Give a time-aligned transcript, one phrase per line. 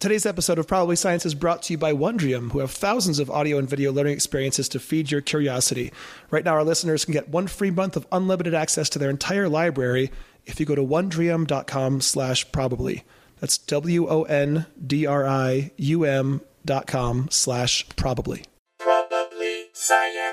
[0.00, 3.28] Today's episode of Probably Science is brought to you by Wondrium, who have thousands of
[3.32, 5.92] audio and video learning experiences to feed your curiosity.
[6.30, 9.48] Right now, our listeners can get one free month of unlimited access to their entire
[9.48, 10.12] library
[10.46, 13.02] if you go to wondrium.com slash probably.
[13.40, 14.70] That's W-O-N-D-R-I-U-M
[16.64, 18.44] dot com slash probably.
[18.78, 20.27] Probably science.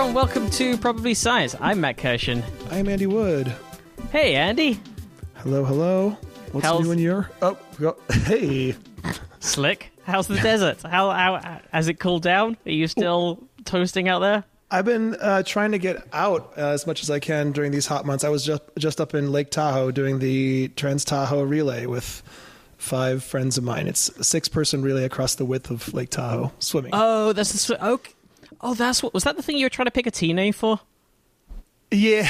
[0.00, 1.54] Everyone, welcome to Probably Science.
[1.60, 2.42] I'm Matt Kirshen.
[2.70, 3.54] I'm Andy Wood.
[4.10, 4.80] Hey Andy,
[5.34, 6.16] Hello, hello.
[6.52, 7.30] What's How's- new in your...
[7.42, 8.74] Oh, go- hey.
[9.40, 9.92] slick.
[10.04, 10.80] How's the desert?
[10.84, 12.56] How, how has it cooled down?
[12.64, 14.44] Are you still toasting out there?
[14.70, 17.86] I've been uh, trying to get out uh, as much as I can during these
[17.86, 18.24] hot months.
[18.24, 22.22] I was just just up in Lake Tahoe doing the Trans Tahoe relay with
[22.78, 23.86] five friends of mine.
[23.86, 26.92] It's a six person relay across the width of Lake Tahoe, swimming.
[26.94, 28.00] Oh, that's the sw- oh,
[28.60, 30.52] oh, that's what was that the thing you were trying to pick a team name
[30.52, 30.80] for?
[31.90, 32.28] yeah,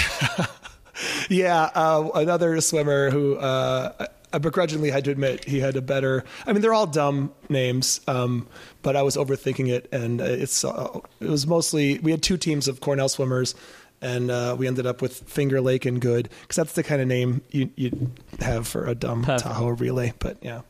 [1.29, 1.71] yeah.
[1.75, 6.24] Uh, another swimmer who uh, I begrudgingly had to admit he had a better.
[6.46, 8.46] I mean, they're all dumb names, um,
[8.82, 12.68] but I was overthinking it, and it's uh, it was mostly we had two teams
[12.68, 13.55] of Cornell swimmers.
[14.02, 17.07] And uh, we ended up with Finger Lake and Good because that's the kind of
[17.07, 19.43] name you you have for a dumb Perfect.
[19.43, 20.15] Tahoe relay.
[20.18, 20.62] But yeah,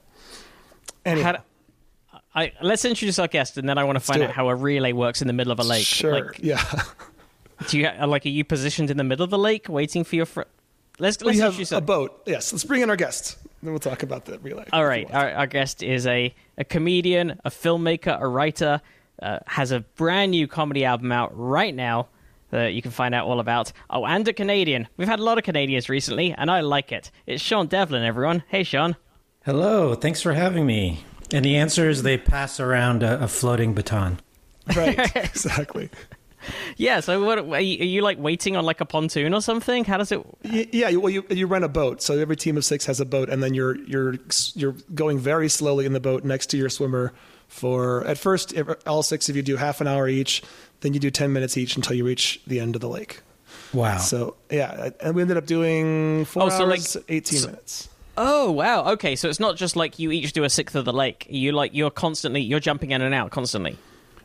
[1.05, 1.43] anyway, Had,
[2.35, 4.37] I, let's introduce our guest, and then I want to find out it.
[4.37, 5.85] how a relay works in the middle of a lake.
[5.85, 6.63] sure, Like, yeah.
[7.69, 8.25] do you like?
[8.25, 10.43] Are you positioned in the middle of the lake, waiting for your fr-
[10.99, 12.23] Let's let's we have introduce a boat.
[12.27, 13.39] Yes, let's bring in our guest.
[13.63, 14.67] Then we'll talk about the relay.
[14.73, 18.81] All right, our, our guest is a, a comedian, a filmmaker, a writer,
[19.23, 22.09] uh, has a brand new comedy album out right now
[22.51, 23.73] that you can find out all about.
[23.89, 24.89] Oh, and a Canadian.
[24.99, 27.11] We've had a lot of Canadians recently, and I like it.
[27.27, 28.43] It's Sean Devlin, everyone.
[28.49, 28.95] Hey, Sean.
[29.47, 31.05] Hello, thanks for having me.
[31.33, 34.21] And the answer is they pass around a, a floating baton.
[34.77, 35.91] Right, exactly.
[36.77, 39.85] Yeah, so what are you, are you like waiting on like a pontoon or something?
[39.85, 40.25] How does it?
[40.43, 43.29] Yeah, well, you you rent a boat, so every team of six has a boat,
[43.29, 44.17] and then you're you're
[44.55, 47.13] you're going very slowly in the boat next to your swimmer
[47.49, 48.55] for at first
[48.87, 50.43] all six of you do half an hour each,
[50.81, 53.21] then you do ten minutes each until you reach the end of the lake.
[53.75, 53.99] Wow.
[53.99, 57.89] So yeah, and we ended up doing four Oh, so, hours, like, eighteen so- minutes.
[58.23, 58.85] Oh wow.
[58.93, 61.27] Okay, so it's not just like you each do a sixth of the lake.
[61.31, 63.79] You like you're constantly you're jumping in and out constantly.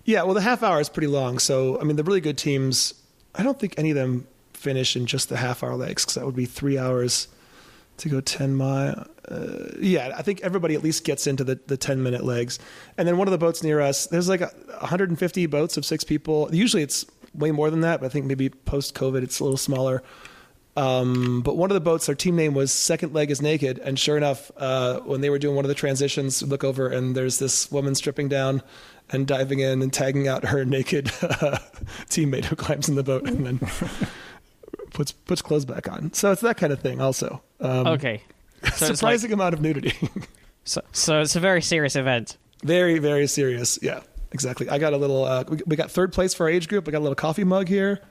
[0.03, 1.39] Yeah, well, the half hour is pretty long.
[1.39, 2.93] So I mean, the really good teams,
[3.35, 6.25] I don't think any of them finish in just the half hour legs because that
[6.25, 7.29] would be three hours
[7.97, 9.07] to go 10 mile.
[9.29, 12.59] Uh, yeah, I think everybody at least gets into the, the 10 minute legs.
[12.97, 16.03] And then one of the boats near us, there's like a, 150 boats of six
[16.03, 16.49] people.
[16.51, 19.55] Usually it's way more than that, but I think maybe post COVID it's a little
[19.55, 20.03] smaller.
[20.77, 23.79] Um, but one of the boats, their team name was Second Leg is Naked.
[23.79, 27.15] And sure enough, uh, when they were doing one of the transitions, look over and
[27.15, 28.61] there's this woman stripping down
[29.09, 31.57] and diving in and tagging out her naked uh,
[32.09, 33.59] teammate who climbs in the boat and then
[34.93, 36.11] puts puts clothes back on.
[36.13, 37.41] So it's that kind of thing also.
[37.59, 38.21] Um, Okay.
[38.63, 39.93] So it's like, surprising amount of nudity.
[40.63, 42.35] so, so it's a very serious event.
[42.63, 43.77] very, very serious.
[43.81, 44.67] Yeah, exactly.
[44.69, 46.87] I got a little, uh, we, we got third place for our age group.
[46.87, 48.01] I got a little coffee mug here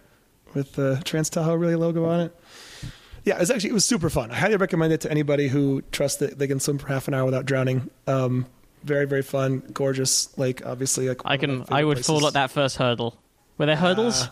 [0.54, 2.36] with the Trans Tahoe Relay logo on it.
[3.24, 4.30] Yeah, it was actually, it was super fun.
[4.30, 7.14] I highly recommend it to anybody who trusts that they can swim for half an
[7.14, 7.90] hour without drowning.
[8.06, 8.46] Um,
[8.82, 11.08] very, very fun, gorgeous lake, obviously.
[11.08, 11.62] Like I can.
[11.62, 13.16] I favorite would fall at that first hurdle.
[13.58, 14.22] Were there hurdles?
[14.24, 14.28] Uh,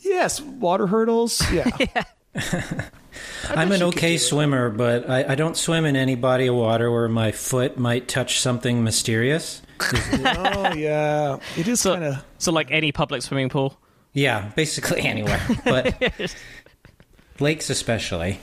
[0.00, 1.42] Yes, water hurdles.
[1.50, 1.70] Yeah.
[3.48, 7.08] I'm an okay swimmer, but I, I don't swim in any body of water where
[7.08, 9.62] my foot might touch something mysterious.
[9.80, 11.38] oh, yeah.
[11.56, 12.24] It is So- kind of.
[12.38, 13.78] so, like any public swimming pool.
[14.12, 16.00] Yeah, basically anywhere, but
[17.40, 18.40] lakes especially.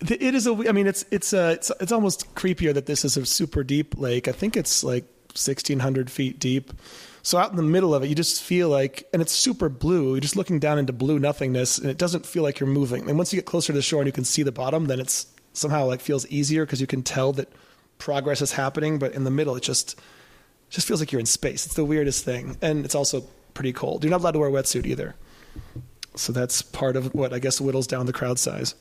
[0.00, 0.52] It is a.
[0.68, 3.98] I mean, it's it's uh, it's it's almost creepier that this is a super deep
[3.98, 4.28] lake.
[4.28, 6.72] I think it's like sixteen hundred feet deep.
[7.22, 10.10] So out in the middle of it, you just feel like, and it's super blue.
[10.10, 13.08] You're just looking down into blue nothingness, and it doesn't feel like you're moving.
[13.08, 15.00] And once you get closer to the shore and you can see the bottom, then
[15.00, 17.50] it's somehow like feels easier because you can tell that
[17.96, 18.98] progress is happening.
[18.98, 19.98] But in the middle, it just
[20.68, 21.64] just feels like you're in space.
[21.64, 23.24] It's the weirdest thing, and it's also
[23.54, 24.04] pretty cold.
[24.04, 25.14] You're not allowed to wear a wetsuit either.
[26.16, 28.74] So that's part of what I guess whittles down the crowd size.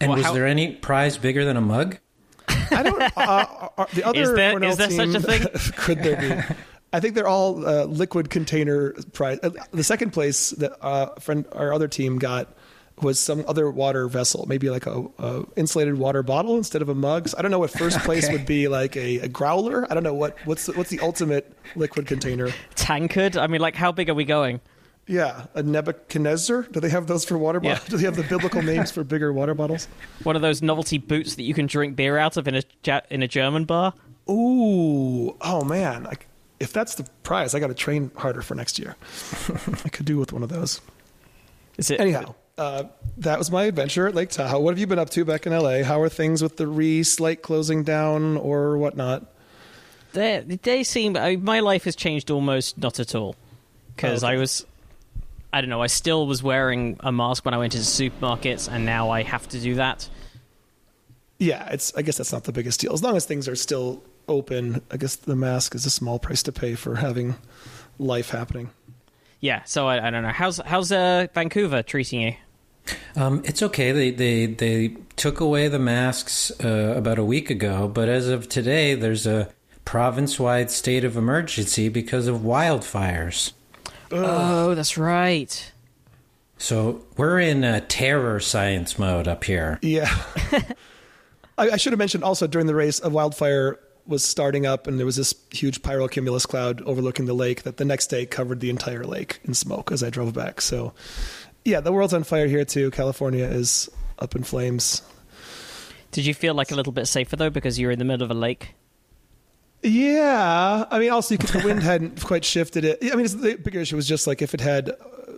[0.00, 1.98] And Well, was how- there any prize bigger than a mug?
[2.48, 3.02] I don't.
[3.16, 5.72] Uh, uh, the other Is there- Cornell is there such a thing?
[5.76, 6.54] could there be?
[6.92, 9.38] I think they're all uh, liquid container prize.
[9.42, 12.54] Uh, the second place that uh, friend our other team got
[13.00, 16.94] was some other water vessel, maybe like a, a insulated water bottle instead of a
[16.94, 17.28] mug.
[17.28, 18.34] So I don't know what first place Okay.
[18.34, 19.86] would be like a, a growler.
[19.90, 22.50] I don't know what what's the, what's the ultimate liquid container.
[22.74, 23.36] Tankard.
[23.36, 24.60] I mean, like, how big are we going?
[25.06, 26.62] Yeah, a Nebuchadnezzar.
[26.70, 27.72] Do they have those for water Yeah.
[27.74, 27.88] bottles?
[27.88, 29.88] Do they have the biblical names for bigger water bottles?
[30.22, 32.62] One of those novelty boots that you can drink beer out of in a
[33.10, 33.94] in a German bar.
[34.30, 36.06] Ooh, oh man!
[36.06, 36.12] I,
[36.60, 38.94] if that's the prize, I got to train harder for next year.
[39.84, 40.80] I could do with one of those.
[41.78, 42.84] Is it Anyhow, uh,
[43.18, 44.60] that was my adventure at Lake Tahoe.
[44.60, 45.82] What have you been up to back in LA?
[45.82, 49.26] How are things with the re slate closing down or whatnot?
[50.12, 51.16] They, they seem.
[51.16, 53.34] I mean, my life has changed almost not at all.
[53.96, 54.36] Because Oh, okay.
[54.36, 54.64] I was.
[55.52, 58.86] I don't know, I still was wearing a mask when I went into supermarkets, and
[58.86, 60.08] now I have to do that.
[61.38, 61.92] Yeah, it's.
[61.96, 62.92] I guess that's not the biggest deal.
[62.92, 66.42] As long as things are still open, I guess the mask is a small price
[66.44, 67.34] to pay for having
[67.98, 68.70] life happening.
[69.40, 70.28] Yeah, so I, I don't know.
[70.28, 72.34] How's how's uh, Vancouver treating you?
[73.16, 73.90] Um, it's okay.
[73.90, 78.48] They they they took away the masks uh, about a week ago, but as of
[78.48, 79.48] today, there's a
[79.84, 83.52] province-wide state of emergency because of wildfires.
[84.12, 85.72] Oh, that's right.
[86.58, 89.78] So we're in uh, terror science mode up here.
[89.82, 90.08] Yeah.
[91.58, 94.98] I, I should have mentioned also during the race, a wildfire was starting up, and
[94.98, 98.70] there was this huge pyrocumulus cloud overlooking the lake that the next day covered the
[98.70, 100.60] entire lake in smoke as I drove back.
[100.60, 100.92] So,
[101.64, 102.90] yeah, the world's on fire here too.
[102.90, 103.88] California is
[104.18, 105.02] up in flames.
[106.10, 108.24] Did you feel like a little bit safer though because you were in the middle
[108.24, 108.74] of a lake?
[109.82, 112.98] Yeah, I mean, also you could, the wind hadn't quite shifted it.
[113.02, 114.92] I mean, it's, the bigger issue was just like if it had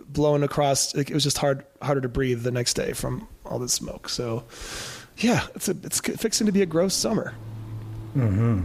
[0.07, 3.57] blown across, like, it was just hard harder to breathe the next day from all
[3.57, 4.07] the smoke.
[4.07, 4.43] So,
[5.17, 7.33] yeah, it's a, it's fixing to be a gross summer.
[8.15, 8.63] Mm-hmm.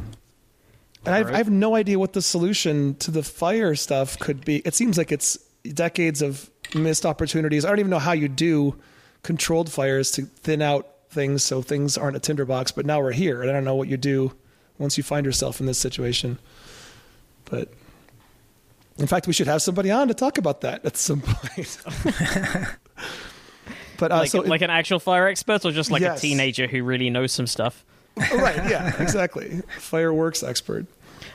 [1.06, 4.58] And I've, I have no idea what the solution to the fire stuff could be.
[4.58, 7.64] It seems like it's decades of missed opportunities.
[7.64, 8.76] I don't even know how you do
[9.22, 12.72] controlled fires to thin out things so things aren't a tinderbox.
[12.72, 14.32] But now we're here, and I don't know what you do
[14.80, 16.38] once you find yourself in this situation.
[17.44, 17.68] But
[18.98, 21.78] in fact, we should have somebody on to talk about that at some point.
[23.98, 26.18] but uh, Like, so like an actual fire expert, or just like Yes.
[26.18, 27.84] a teenager who really knows some stuff?
[28.18, 29.62] Oh, right, yeah, exactly.
[29.78, 30.86] Fireworks expert.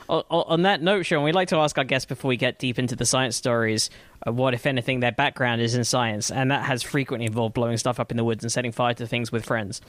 [0.08, 2.94] On that note, Sean, we'd like to ask our guests before we get deep into
[2.94, 3.90] the science stories
[4.26, 7.76] uh, what, if anything, their background is in science, and that has frequently involved blowing
[7.76, 9.80] stuff up in the woods and setting fire to things with friends.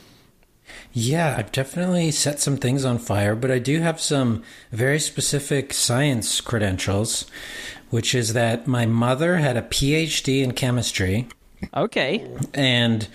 [0.93, 5.73] Yeah, I've definitely set some things on fire, but I do have some very specific
[5.73, 7.25] science credentials,
[7.89, 11.27] which is that my mother had a PhD in chemistry,
[11.75, 12.25] Okay.
[12.53, 13.07] and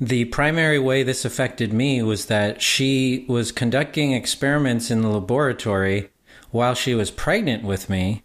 [0.00, 6.10] the primary way this affected me was that she was conducting experiments in the laboratory
[6.50, 8.22] while she was pregnant with me.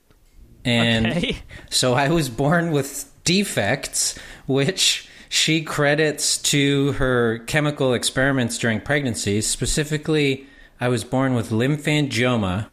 [0.66, 1.38] And Okay.
[1.70, 9.40] so I was born with defects, which she credits to her chemical experiments during pregnancy.
[9.40, 10.46] Specifically,
[10.78, 12.70] I was born with lymphangioma,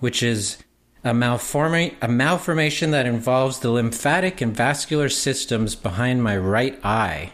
[0.00, 0.58] which is
[1.02, 7.32] a, malforma- a malformation that involves the lymphatic and vascular systems behind my right eye.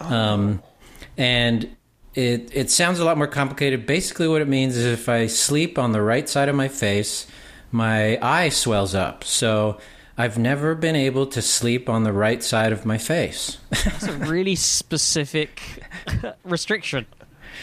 [0.00, 0.60] Um,
[1.16, 1.76] and
[2.16, 3.86] it it sounds a lot more complicated.
[3.86, 7.28] Basically, what it means is if I sleep on the right side of my face,
[7.70, 9.22] my eye swells up.
[9.22, 9.78] So
[10.20, 13.58] I've never been able to sleep on the right side of my face.
[13.70, 15.60] That's a really specific
[16.44, 17.06] restriction.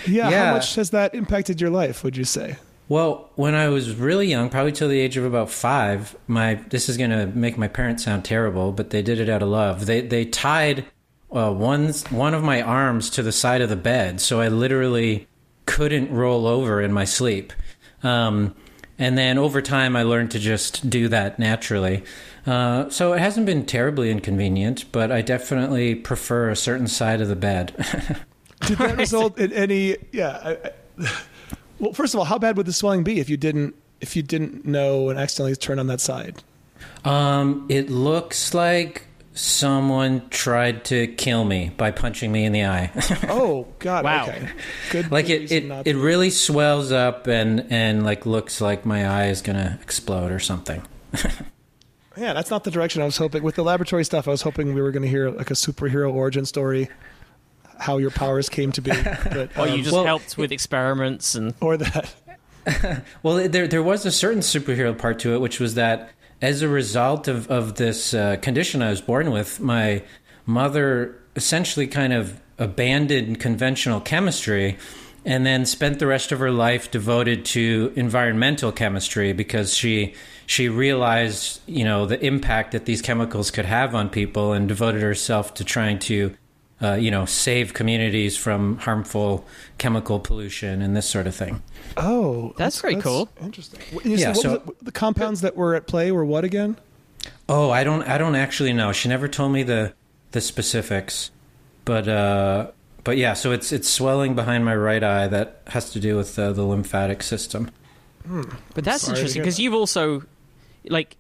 [0.05, 0.45] Yeah, Yeah.
[0.47, 2.03] how much has that impacted your life?
[2.03, 2.57] Would you say?
[2.89, 6.87] Well, when I was really young, probably till the age of about five, my this
[6.89, 9.85] is going to make my parents sound terrible, but they did it out of love.
[9.85, 10.85] They they tied
[11.31, 15.27] uh, one one of my arms to the side of the bed, so I literally
[15.65, 17.51] couldn't roll over in my sleep.
[18.03, 18.55] Um,
[18.99, 22.03] and then over time, I learned to just do that naturally.
[22.45, 27.27] Uh, so it hasn't been terribly inconvenient, but I definitely prefer a certain side of
[27.27, 27.73] the bed.
[28.65, 29.97] Did that result in any?
[30.11, 30.39] Yeah.
[30.43, 31.11] I, I,
[31.79, 34.23] well, first of all, how bad would the swelling be if you didn't if you
[34.23, 36.43] didn't know and accidentally turn on that side?
[37.03, 39.07] Um, it looks like
[39.37, 42.91] someone tried to kill me by punching me in the eye.
[43.29, 44.03] Oh God!
[44.03, 44.23] Wow.
[44.27, 44.49] Okay.
[44.91, 45.11] Good.
[45.11, 49.05] like it, it, not it to- really swells up and and like looks like my
[49.07, 50.81] eye is gonna explode or something.
[52.19, 53.43] Yeah, that's not the direction I was hoping.
[53.43, 56.11] With the laboratory stuff, I was hoping we were going to hear like a superhero
[56.11, 56.89] origin story,
[57.77, 61.35] how your powers came to be, but, Or you um, just well- helped with experiments
[61.35, 61.53] and.
[61.61, 62.15] or that.
[63.21, 66.09] Well, there there was a certain superhero part to it, which was that
[66.41, 70.03] as a result of of this uh, condition I was born with, my
[70.45, 74.77] mother essentially kind of abandoned conventional chemistry
[75.25, 80.15] and then spent the rest of her life devoted to environmental chemistry because she
[80.45, 85.01] she realized you know the impact that these chemicals could have on people and devoted
[85.01, 86.33] herself to trying to
[86.81, 89.45] uh, you know save communities from harmful
[89.77, 91.61] chemical pollution and this sort of thing
[91.95, 93.27] Oh, That's very cool.
[93.41, 93.79] Interesting.
[94.03, 94.85] You Yeah, said- what so- was it?
[94.85, 96.77] the compounds that were at play were what again?
[97.49, 98.03] Oh, I don't.
[98.03, 98.91] I don't actually know.
[98.91, 99.93] She never told me the
[100.31, 101.31] the specifics,
[101.85, 102.71] but uh,
[103.03, 103.33] but yeah.
[103.33, 106.63] So it's it's swelling behind my right eye that has to do with uh, the
[106.63, 107.71] lymphatic system.
[108.75, 109.63] But that's interesting because that.
[109.63, 110.23] you've also
[110.89, 111.15] like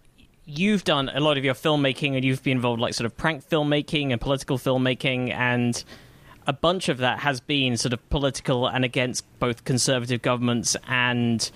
[0.47, 3.47] you've done a lot of your filmmaking and you've been involved like sort of prank
[3.47, 5.83] filmmaking and political filmmaking and
[6.47, 11.51] a bunch of that has been sort of political and against both conservative governments and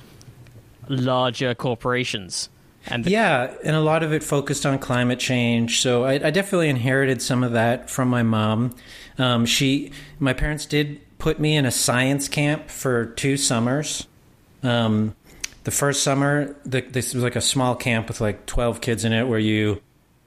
[0.90, 2.50] larger corporations.
[2.88, 5.80] And Yeah, and a lot of it focused on climate change.
[5.82, 8.76] So I, I definitely inherited some of that from my mom.
[9.18, 14.08] Um, she, my parents did put me in a science camp for two summers.
[14.64, 15.16] Um,
[15.64, 19.14] the first summer, the, this was like a small camp with like twelve kids in
[19.14, 19.82] it, where you,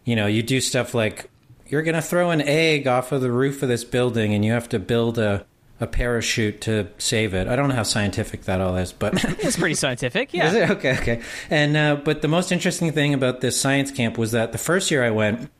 [0.05, 1.31] you know, you do stuff like
[1.67, 4.69] you're gonna throw an egg off of the roof of this building, and you have
[4.71, 5.45] to build a
[5.81, 7.49] a parachute to save it.
[7.49, 10.49] I don't know how scientific that all is, but it's pretty scientific, yeah.
[10.49, 10.71] is it?
[10.71, 11.23] Okay, okay.
[11.51, 14.91] And uh, but the most interesting thing about this science camp was that the first
[14.91, 15.51] year I went,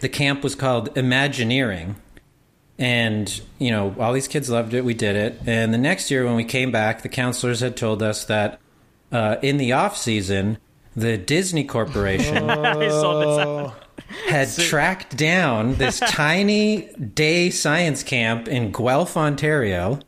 [0.00, 1.96] the camp was called Imagineering,
[2.78, 4.84] and you know all these kids loved it.
[4.84, 8.02] We did it, and the next year when we came back, the counselors had told
[8.02, 8.60] us that
[9.12, 10.58] uh, in the off season,
[10.96, 12.48] the Disney Corporation
[14.28, 20.00] had tracked down this tiny day science camp in Guelph, Ontario,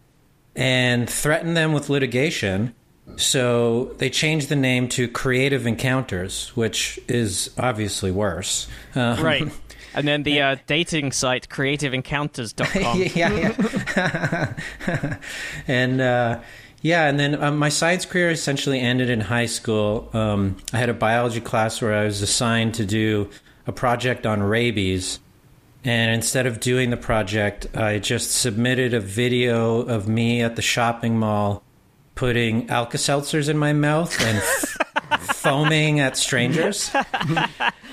[0.57, 2.75] and threatened them with litigation.
[3.17, 8.69] So they changed the name to Creative Encounters, which is obviously worse.
[8.95, 9.51] Uh, Right.
[9.93, 13.03] And then the uh, dating site creativeencounters.com.
[13.17, 14.55] yeah,
[14.87, 15.17] yeah.
[15.67, 16.41] and uh,
[16.83, 20.09] yeah, and then um, my science career essentially ended in high school.
[20.13, 23.29] Um, I had a biology class where I was assigned to do
[23.67, 25.19] a project on rabies.
[25.85, 30.63] And instead of doing the project, I just submitted a video of me at the
[30.63, 31.63] shopping mall
[32.15, 34.77] putting Alka Seltzers in my mouth and f-
[35.37, 36.91] foaming at strangers.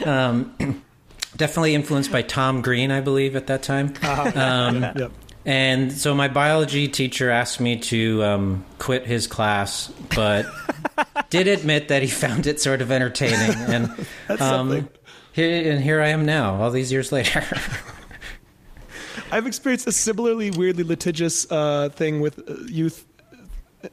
[0.06, 0.84] Um,
[1.36, 3.94] definitely influenced by Tom Green, I believe, at that time.
[4.04, 5.12] Um, Yep.
[5.48, 10.46] And so my biology teacher asked me to um, quit his class, but
[11.30, 13.56] did admit that he found it sort of entertaining.
[13.56, 13.86] And
[14.28, 14.90] That's um, something.
[15.32, 17.46] here, and here I am now, all these years later.
[19.32, 23.06] I've experienced a similarly weirdly litigious uh, thing with uh, youth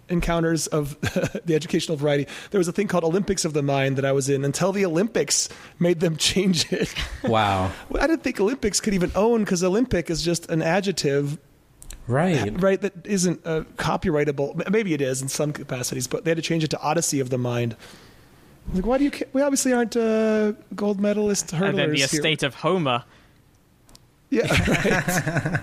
[0.08, 0.98] encounters of
[1.44, 2.26] the educational variety.
[2.50, 4.84] There was a thing called Olympics of the Mind that I was in until the
[4.86, 5.48] Olympics
[5.78, 6.94] made them change it.
[7.24, 7.70] wow.
[7.94, 11.38] I didn't think Olympics could even own because Olympic is just an adjective,
[12.06, 12.52] Right.
[12.62, 12.80] right?
[12.80, 14.68] That isn't uh, copyrightable.
[14.70, 17.30] Maybe it is in some capacities, but they had to change it to Odyssey of
[17.30, 17.76] the Mind.
[18.74, 19.10] Like, why do you?
[19.10, 22.04] Ca- we obviously aren't uh, gold medalist hurdlers and then the here.
[22.06, 23.04] estate of Homer.
[24.30, 25.60] Yeah, right.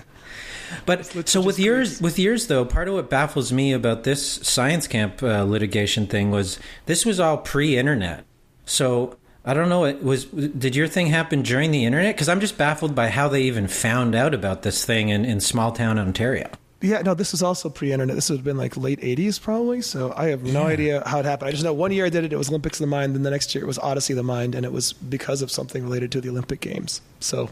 [0.85, 4.87] But so with yours, with yours though, part of what baffles me about this science
[4.87, 8.25] camp uh, litigation thing was this was all pre-internet.
[8.65, 9.85] So I don't know.
[9.85, 12.15] It was did your thing happen during the internet?
[12.15, 15.39] Because I'm just baffled by how they even found out about this thing in, in
[15.39, 16.49] small town Ontario.
[16.83, 18.15] Yeah, no, this was also pre-internet.
[18.15, 19.81] This would have been like late '80s, probably.
[19.81, 21.49] So I have no idea how it happened.
[21.49, 23.13] I just know one year I did it; it was Olympics of the Mind.
[23.13, 25.51] Then the next year it was Odyssey of the Mind, and it was because of
[25.51, 27.01] something related to the Olympic Games.
[27.19, 27.49] So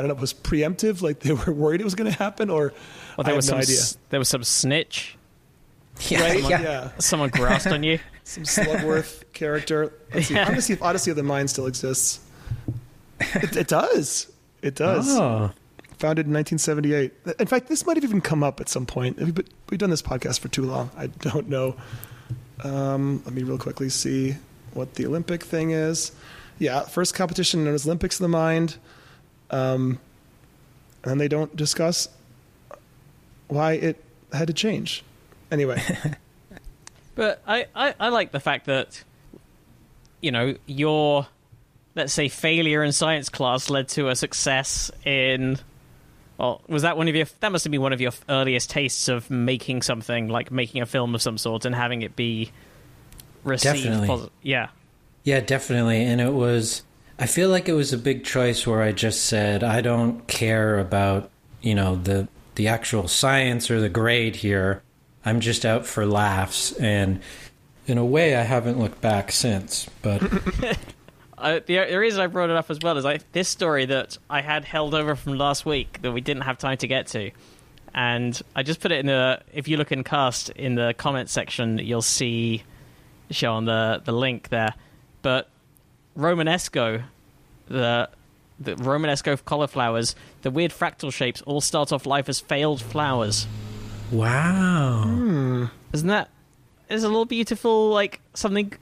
[0.00, 2.16] I don't know if it was preemptive, like they were worried it was going to
[2.18, 2.72] happen, or
[3.16, 3.76] Well, there I was have some no idea.
[3.78, 5.16] s- there was some snitch.
[6.08, 6.42] Yeah, Right?
[6.42, 6.62] yeah.
[6.62, 6.90] yeah.
[6.98, 7.98] Someone grasped on you.
[8.24, 9.92] some Slugworth character.
[10.14, 10.38] Let's see.
[10.38, 12.20] I'm going to see if Odyssey of the Mind still exists.
[13.20, 14.32] It, it does.
[14.62, 15.06] It does.
[15.10, 15.50] Oh,
[15.98, 17.12] Founded in 1978.
[17.38, 19.18] In fact, this might have even come up at some point.
[19.18, 19.36] We've,
[19.68, 20.90] we've done this podcast for too long.
[20.96, 21.76] I don't know.
[22.64, 24.36] Um, let me real quickly see
[24.72, 26.12] what the Olympic thing is.
[26.58, 28.76] Yeah, first competition known as Olympics of the Mind.
[29.50, 29.98] Um,
[31.04, 32.08] and they don't discuss
[33.48, 34.02] why it
[34.32, 35.02] had to change.
[35.50, 35.82] Anyway,
[37.14, 39.04] But I, I, I like the fact that,
[40.22, 41.26] you know, your,
[41.94, 45.58] let's say, failure in science class led to a success in.
[46.38, 47.26] Well, was that one of your?
[47.40, 50.86] That must have been one of your earliest tastes of making something, like making a
[50.86, 52.52] film of some sort, and having it be
[53.44, 53.84] received.
[53.84, 54.08] Definitely.
[54.08, 54.68] posi- yeah.
[55.24, 56.02] yeah, definitely.
[56.02, 56.82] And it was.
[57.20, 60.78] I feel like it was a big choice where I just said I don't care
[60.78, 64.82] about you know the the actual science or the grade here.
[65.24, 67.20] I'm just out for laughs, and
[67.86, 69.88] in a way, I haven't looked back since.
[70.02, 70.22] But
[71.40, 74.42] Uh, the, the reason I brought it up as well is this story that I
[74.42, 77.30] had held over from last week that we didn't have time to get to,
[77.94, 79.40] and I just put it in the.
[79.52, 82.62] If you look in cast in the comment section, you'll see
[83.30, 84.74] show on the the link there.
[85.22, 85.48] But
[86.16, 87.02] Romanesco,
[87.68, 88.08] the
[88.58, 93.46] the Romanesco cauliflowers, the weird fractal shapes all start off life as failed flowers.
[94.10, 96.28] wow, Isn't that
[96.88, 98.72] is a little beautiful like something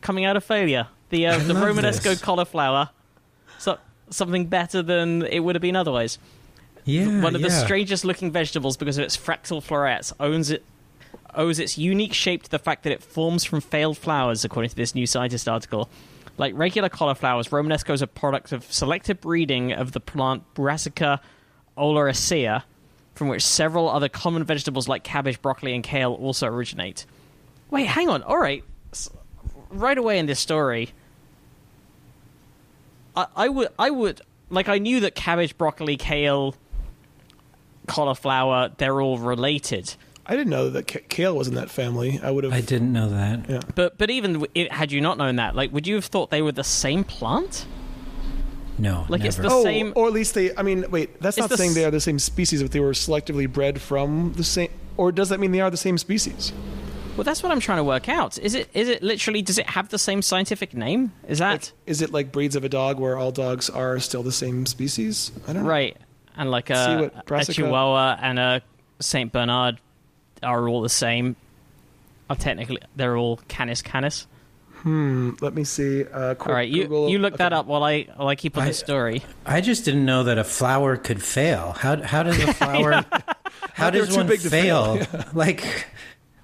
[0.00, 0.88] coming out of failure?
[1.10, 2.20] The uh, the love Romanesco this.
[2.22, 2.90] cauliflower,
[3.58, 3.78] so,
[4.10, 6.18] something better than it would have been otherwise.
[6.84, 10.64] yeah, One of the strangest looking vegetables because of its fractal florets owns it
[11.34, 14.76] owes its unique shape to the fact that it forms from failed flowers, according to
[14.76, 15.88] this new scientist article.
[16.40, 21.20] Like regular cauliflowers, Romanesco is a product of selective breeding of the plant Brassica
[21.76, 22.62] oleracea,
[23.14, 27.04] from which several other common vegetables like cabbage, broccoli, and kale also originate.
[27.70, 28.22] Wait, hang on.
[28.22, 28.64] All right.
[29.68, 30.88] Right away in this story,
[33.14, 36.54] I, I would, I would, like, I knew that cabbage, broccoli, kale,
[37.86, 39.94] cauliflower, they're all related.
[40.26, 42.20] I didn't know that kale was in that family.
[42.22, 42.52] I would have.
[42.52, 43.48] I didn't know that.
[43.48, 43.60] Yeah.
[43.74, 46.42] But but even it, had you not known that, like, would you have thought they
[46.42, 47.66] were the same plant?
[48.78, 50.56] No, Like, it's the Oh, same- or at least they.
[50.56, 51.20] I mean, wait.
[51.20, 53.78] That's not the saying s- they are the same species, but they were selectively bred
[53.80, 54.70] from the same.
[54.96, 56.52] Or does that mean they are the same species?
[57.16, 58.38] Well, that's what I'm trying to work out.
[58.38, 59.42] Is it is it literally?
[59.42, 61.12] Does it have the same scientific name?
[61.28, 64.22] Is that Like, is it like breeds of a dog where all dogs are still
[64.22, 65.30] the same species?
[65.46, 65.68] I don't know.
[65.68, 65.96] right?
[66.38, 68.62] And like See a, what a Chihuahua and a
[69.00, 69.78] Saint Bernard
[70.42, 71.36] are all the same.
[72.28, 74.26] Are technically they're all Canis Canis.
[74.72, 75.32] Hmm.
[75.42, 76.04] Let me see.
[76.04, 78.62] Uh, All right, you Google- you look that up while I while I keep on
[78.64, 79.22] I- the story.
[79.44, 81.72] I just didn't know that a flower could fail.
[81.72, 83.04] How how does a flower?
[83.74, 84.96] how does one big to fail?
[85.04, 85.86] fail, like,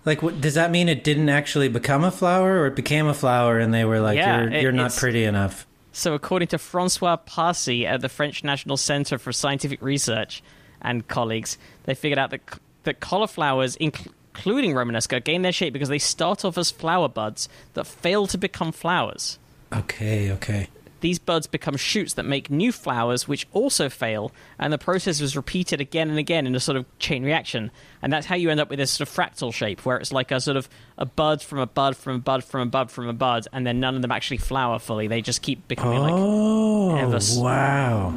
[0.04, 3.14] like what, does that mean it didn't actually become a flower, or it became a
[3.14, 6.58] flower and they were like, Yeah, "You're it- you're not pretty enough." So, according to
[6.58, 10.42] Francois Parcy at the French National Center for Scientific Research
[10.82, 12.40] and colleagues, they figured out that,
[12.86, 17.48] that cauliflowers, inc- including Romanesco, gain their shape because they start off as flower buds
[17.74, 19.38] that fail to become flowers.
[19.72, 20.68] Okay, okay.
[21.00, 25.36] These buds become shoots that make new flowers, which also fail, and the process is
[25.36, 27.70] repeated again and again in a sort of chain reaction.
[28.00, 30.30] And that's how you end up with this sort of fractal shape, where it's like
[30.32, 33.08] a sort of a bud from a bud from a bud from a bud from
[33.08, 35.06] a bud, and then none of them actually flower fully.
[35.06, 38.14] They just keep becoming like oh, ever wow!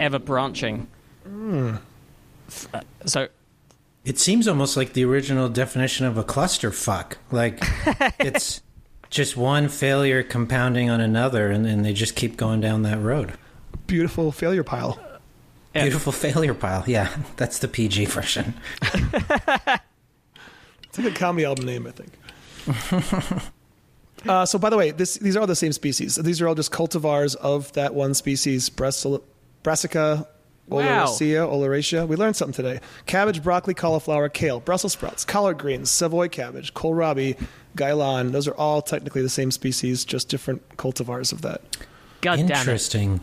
[0.00, 0.86] ever branching.
[1.26, 3.28] Uh, So
[4.08, 7.16] It seems almost like the original definition of a clusterfuck.
[7.30, 7.58] Like
[8.18, 8.62] it's
[9.10, 13.34] just one failure compounding on another, and, and they just keep going down that road.
[13.86, 14.98] Beautiful failure pile.
[15.74, 15.82] Yeah.
[15.82, 16.84] Beautiful failure pile.
[16.86, 18.54] Yeah, that's the PG version.
[20.88, 22.12] It's like a comedy album name, I think.
[24.26, 26.16] uh, so, by the way, this, these are all the same species.
[26.16, 29.22] These are all just cultivars of that one species, Brasil-
[30.68, 31.06] Brassica Wow.
[31.06, 32.06] oleracea, oleracea.
[32.08, 32.80] We learned something today.
[33.06, 37.40] Cabbage, broccoli, cauliflower, kale, Brussels sprouts, collard greens, Savoy cabbage, kohlrabi,
[37.76, 38.32] gailan.
[38.32, 41.62] Those are all technically the same species, just different cultivars of that.
[42.20, 42.50] God damn it.
[42.50, 43.20] Interesting.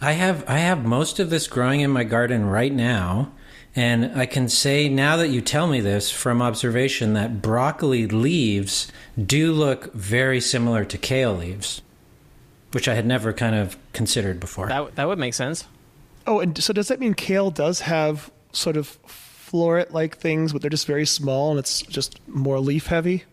[0.00, 3.32] I have I have most of this growing in my garden right now,
[3.76, 8.90] and I can say now that you tell me this from observation that broccoli leaves
[9.22, 11.82] do look very similar to kale leaves,
[12.72, 14.68] which I had never kind of considered before.
[14.68, 15.66] That that would make sense.
[16.26, 20.70] Oh, and so does that mean kale does have sort of floret-like things, but they're
[20.70, 23.24] just very small and it's just more leaf heavy?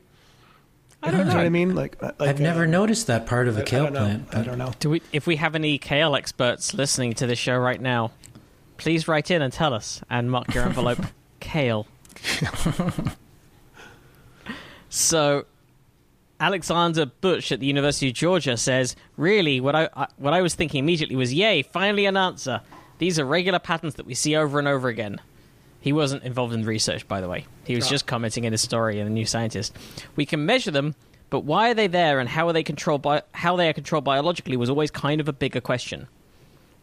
[1.04, 1.38] I don't You know know.
[1.38, 1.74] what I mean?
[1.76, 4.00] Like, like I've uh, never noticed that part of I- a I kale don't know.
[4.02, 4.28] plant.
[4.36, 4.72] I don't know.
[4.80, 5.02] Do we?
[5.14, 8.12] If we have any kale experts listening to this show right now,
[8.78, 11.00] please write in and tell us and mark your envelope
[11.40, 11.88] kale.
[14.90, 15.46] so,
[16.40, 20.56] Alexander Bucksch at the University of Georgia says, "Really, what I, I what I was
[20.56, 22.62] thinking immediately was, yay, finally an answer.
[23.02, 25.20] These are regular patterns that we see over and over again."
[25.80, 27.48] He wasn't involved in the research, by the way.
[27.66, 27.90] He was Oh.
[27.90, 29.76] just commenting in his story in the New Scientist.
[30.16, 30.94] We can measure them,
[31.32, 34.04] but why are they there and how are they controlled by how they are controlled
[34.04, 36.06] biologically was always kind of a bigger question.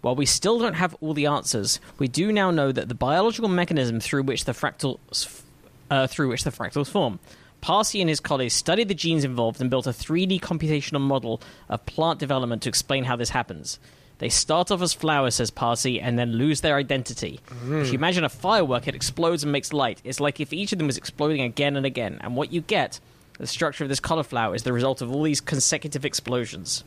[0.00, 3.48] While we still don't have all the answers, we do now know that the biological
[3.48, 5.42] mechanism through which the fractals
[5.90, 7.20] uh, through which the fractals form.
[7.60, 11.86] Parcy and his colleagues studied the genes involved and built a 3D computational model of
[11.86, 13.78] plant development to explain how this happens.
[14.18, 17.40] They start off as flowers, says Parcy, and then lose their identity.
[17.70, 20.00] If you imagine a firework, it explodes and makes light.
[20.02, 22.18] It's like if each of them was exploding again and again.
[22.20, 22.98] And what you get,
[23.38, 26.82] the structure of this cauliflower, is the result of all these consecutive explosions.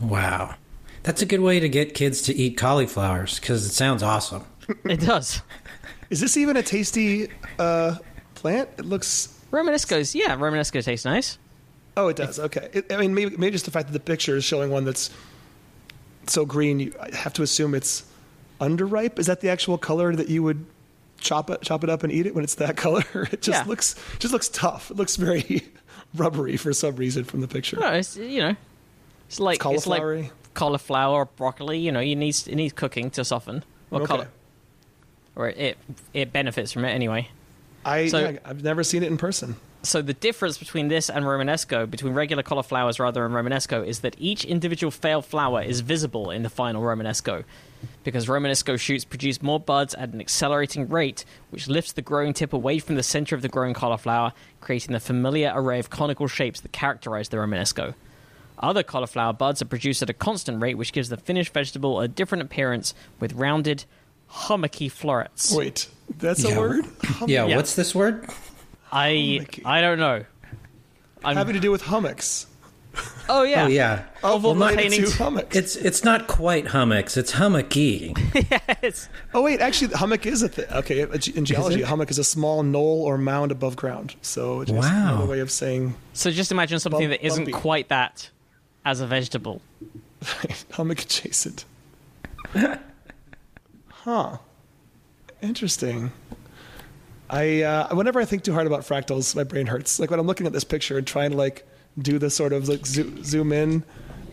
[0.00, 0.56] Wow.
[1.04, 4.44] That's a good way to get kids to eat cauliflowers because it sounds awesome.
[4.84, 5.42] It does.
[6.08, 7.96] Is this even a tasty uh,
[8.34, 8.70] plant?
[8.78, 9.28] It looks.
[9.50, 11.38] Romanesco's, yeah, Romanesco tastes nice.
[11.96, 12.40] Oh, it does.
[12.40, 12.70] Okay.
[12.72, 15.10] It, I mean, maybe maybe just the fact that the picture is showing one that's
[16.30, 18.04] so green, you have to assume it's
[18.60, 19.18] underripe.
[19.18, 20.64] Is that the actual color that you would
[21.20, 23.02] chop it chop it up and eat it when it's that color?
[23.32, 23.64] It just Yeah.
[23.68, 24.90] looks just looks tough.
[24.90, 25.62] It looks very
[26.14, 27.78] rubbery for some reason from the picture.
[27.80, 28.56] No, it's you know,
[29.28, 31.78] it's like It's it's like cauliflower or broccoli.
[31.78, 33.64] You know, you need it needs cooking to soften.
[33.90, 34.06] Or Okay.
[34.14, 34.26] cauli-
[35.36, 35.76] or it
[36.12, 37.28] it benefits from it anyway.
[37.84, 39.56] I So- yeah, I've never seen it in person.
[39.84, 44.16] So the difference between this and Romanesco, between regular cauliflowers rather and Romanesco, is that
[44.18, 47.44] each individual failed flower is visible in the final Romanesco,
[48.02, 52.54] because Romanesco shoots produce more buds at an accelerating rate, which lifts the growing tip
[52.54, 56.60] away from the center of the growing cauliflower, creating the familiar array of conical shapes
[56.62, 57.92] that characterize the Romanesco.
[58.58, 62.08] Other cauliflower buds are produced at a constant rate, which gives the finished vegetable a
[62.08, 63.84] different appearance with rounded,
[64.28, 65.52] hummocky florets.
[65.54, 66.54] Wait, that's Yeah.
[66.54, 66.86] a word?
[67.26, 67.56] Yeah, Yeah.
[67.56, 68.26] what's this word?
[68.94, 69.62] I Hummocky.
[69.64, 70.24] I don't know.
[71.24, 72.46] I'm, Having to do with hummocks.
[73.28, 74.04] oh yeah, Oh yeah.
[74.22, 75.56] Oh, Oval Related containing to hummocks.
[75.56, 77.16] It's it's not quite hummocks.
[77.16, 78.14] It's hummocky.
[78.82, 79.08] Yes.
[79.32, 80.66] Oh wait, actually, the hummock is a thing.
[80.70, 81.00] Okay,
[81.34, 84.14] in geology, a hummock is a small knoll or mound above ground.
[84.22, 85.14] So it's just Wow.
[85.14, 87.52] another way of saying So just imagine something Bump- that isn't bumpy.
[87.52, 88.30] quite that
[88.84, 89.62] as a vegetable.
[90.72, 91.64] hummock adjacent.
[93.88, 94.36] huh.
[95.42, 96.12] Interesting.
[97.30, 99.98] I uh, whenever I think too hard about fractals, my brain hurts.
[99.98, 101.66] Like when I'm looking at this picture and trying to like
[101.98, 103.82] do the sort of like zo- zoom in,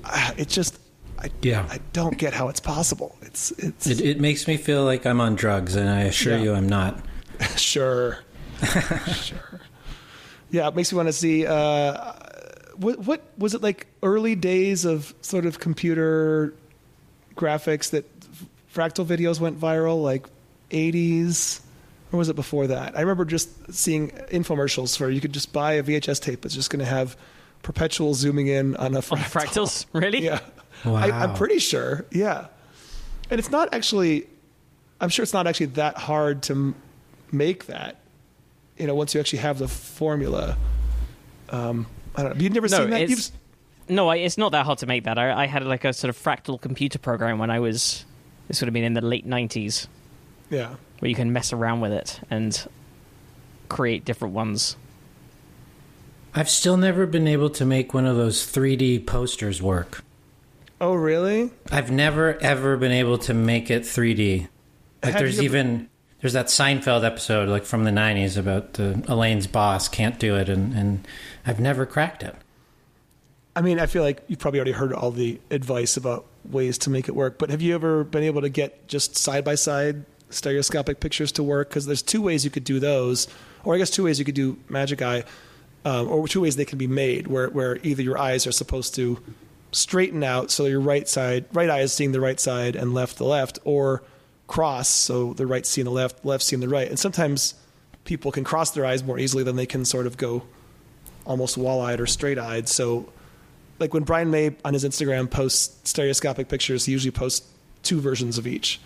[0.03, 0.79] uh, it just
[1.19, 1.65] I Yeah.
[1.69, 3.15] I don't get how it's possible.
[3.21, 6.43] It's it's It, it makes me feel like I'm on drugs, and I assure Yeah.
[6.43, 6.99] you I'm not.
[7.57, 8.19] Sure.
[9.13, 9.59] sure.
[10.51, 11.45] Yeah, it makes me want to see.
[11.47, 12.13] Uh,
[12.75, 13.87] what what was it like?
[14.03, 16.53] Early days of sort of computer
[17.35, 18.05] graphics that
[18.73, 20.27] fractal videos went viral, like
[20.71, 21.61] '80s,
[22.11, 22.97] or was it before that?
[22.97, 26.69] I remember just seeing infomercials where you could just buy a VHS tape that's just
[26.69, 27.15] going to have
[27.63, 29.41] perpetual zooming in on a On fractal.
[29.41, 30.23] fractals, really?
[30.23, 30.39] Yeah.
[30.85, 32.05] I, I'm pretty sure.
[32.11, 32.47] Yeah.
[33.29, 34.27] And it's not actually,
[34.99, 36.75] I'm sure it's not actually that hard to m-
[37.31, 37.97] make that,
[38.77, 40.57] you know, once you actually have the formula.
[41.49, 42.41] Um, I don't know.
[42.43, 43.01] You've never No, seen that?
[43.01, 43.31] it's-
[43.87, 45.17] You've, No, I, it's not that hard to make that.
[45.17, 48.05] I, I had like a sort of fractal computer program when I was.
[48.47, 49.87] This would have been in the late '90s,
[50.49, 50.75] yeah.
[51.01, 52.67] Where you can mess around with it and
[53.69, 54.77] create different ones.
[56.35, 60.03] I've still never been able to make one of those 3D posters work.
[60.79, 61.49] Oh, really?
[61.71, 64.47] I've never ever been able to make it 3D.
[65.03, 65.89] Like Have there's you even
[66.21, 70.49] there's that Seinfeld episode like from the 90s about the Elaine's boss can't do it
[70.49, 71.07] and and
[71.47, 72.35] I've never cracked it.
[73.55, 76.89] I mean, I feel like you've probably already heard all the advice about ways to
[76.91, 80.05] make it work, but have you ever been able to get just side by side
[80.31, 81.69] stereoscopic pictures to work?
[81.69, 83.27] Because there's two ways you could do those,
[83.63, 85.23] or I guess two ways you could do Magic Eye,
[85.85, 88.95] um, or two ways they can be made, where where either your eyes are supposed
[88.95, 89.21] to
[89.71, 93.17] straighten out, so your right side, right eye is seeing the right side, and left
[93.17, 94.03] the left, or
[94.47, 96.89] cross, so the right seeing the left, left seeing the right.
[96.89, 97.53] And sometimes
[98.03, 100.43] people can cross their eyes more easily than they can sort of go
[101.25, 102.67] almost wall-eyed or straight-eyed.
[102.67, 103.11] So
[103.79, 107.47] like when Brian May on his Instagram posts stereoscopic pictures, he usually posts
[107.83, 108.81] two versions of each.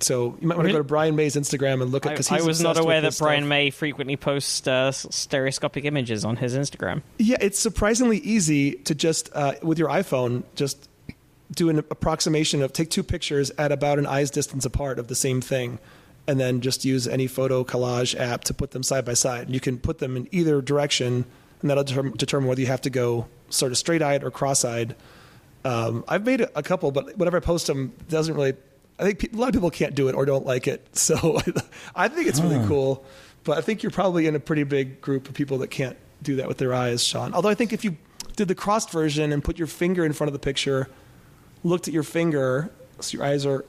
[0.00, 2.30] So you might want to go to Brian May's Instagram and look at I, because
[2.30, 7.02] I was not aware that Brian May frequently posts uh, stereoscopic images on his Instagram.
[7.18, 10.88] Yeah, it's surprisingly easy to just uh, with your iPhone just
[11.50, 15.14] do an approximation of take two pictures at about an eye's distance apart of the
[15.14, 15.78] same thing,
[16.26, 19.48] and then just use any photo collage app to put them side by side.
[19.48, 21.24] You can put them in either direction,
[21.62, 24.64] and that'll determine, determine whether you have to go sort of straight eyed or cross
[24.64, 24.94] eyed.
[25.64, 28.54] Um, I've made a, a couple, but whenever I post them, doesn't really.
[28.98, 31.40] I think pe- a lot of people can't do it or don't like it, so
[31.94, 33.04] I think it's really cool.
[33.44, 36.36] But I think you're probably in a pretty big group of people that can't do
[36.36, 37.34] that with their eyes, Sean.
[37.34, 37.96] Although I think if you
[38.34, 40.88] did the crossed version and put your finger in front of the picture,
[41.62, 43.64] looked at your finger, so your eyes are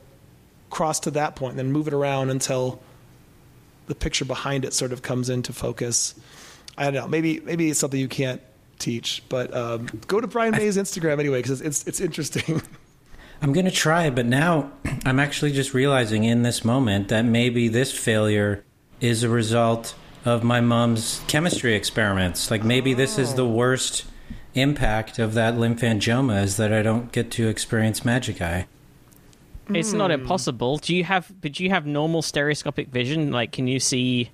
[0.70, 2.82] crossed to that point, and then move it around until
[3.88, 6.16] the picture behind it sort of comes into focus.
[6.78, 7.08] I don't know.
[7.08, 8.42] Maybe maybe it's something you can't
[8.80, 12.62] teach, but um, go to Brian May's Instagram anyway because it's, it's it's interesting.
[13.42, 14.72] I'm going to try, but now
[15.06, 18.64] I'm actually just realizing in this moment that maybe this failure
[19.00, 19.96] is a result
[20.26, 22.50] of my mom's chemistry experiments.
[22.50, 23.50] Like maybe this is the oh.
[23.50, 24.06] worst
[24.56, 28.68] impact of that lymphangioma is that I don't get to experience magic eye.
[29.70, 30.22] It's not hmm.
[30.22, 30.78] impossible.
[30.78, 31.32] Do you have?
[31.42, 33.32] But do you have normal stereoscopic vision?
[33.32, 34.32] Like, can you see?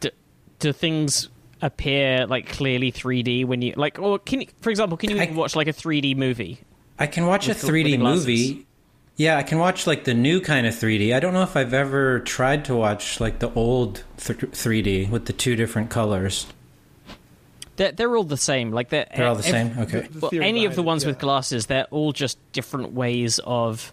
[0.00, 0.10] Do,
[0.58, 1.30] do things
[1.62, 3.98] appear like clearly 3D when you like?
[3.98, 6.60] Or can you, for example, can you I- watch like a 3D movie?
[6.98, 8.66] I can watch With a 3D movie.
[9.16, 11.14] Yeah, I can watch like the new kind of 3D.
[11.14, 15.26] I don't know if I've ever tried to watch like the old th- 3D with
[15.26, 16.46] the two different colors.
[17.76, 18.72] They're, they're all the same.
[18.72, 19.78] Like they're, They're all the ev- same.
[19.78, 20.00] Okay.
[20.10, 23.38] The Well, any of behind the it, ones with glasses, they're all just different ways
[23.44, 23.92] of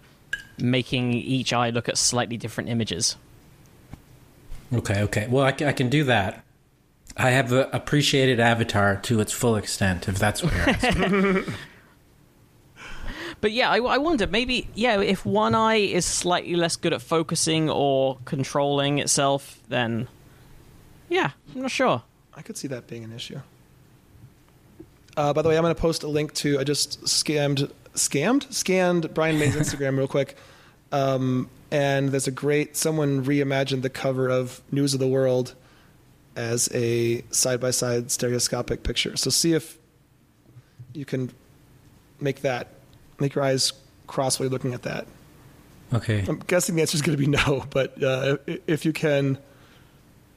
[0.58, 3.16] making each eye look at slightly different images.
[4.74, 5.28] Okay, okay.
[5.30, 6.44] Well, I, I can do that.
[7.18, 11.54] I have appreciated Avatar to its full extent, if that's what you're asking.
[13.42, 17.02] But yeah, I, I wonder maybe yeah, if one eye is slightly less good at
[17.02, 20.08] focusing or controlling itself, then
[21.10, 22.04] yeah, I'm not sure.
[22.34, 23.40] I could see that being an issue.
[25.18, 26.60] Uh, by the way, I'm going to post a link to.
[26.60, 30.36] I just scammed, scammed, scanned Brian May's Instagram real quick,
[30.92, 32.76] um, and there's a great.
[32.76, 35.56] Someone reimagined the cover of News of the World
[36.36, 39.16] as a side by side stereoscopic picture.
[39.16, 39.78] So see if
[40.94, 41.32] you can
[42.20, 42.68] make that
[43.20, 43.74] make your eyes
[44.08, 45.08] cross while you're looking at that.
[45.94, 46.26] Okay.
[46.28, 49.38] I'm guessing the answer is going to be no, but uh, if you can,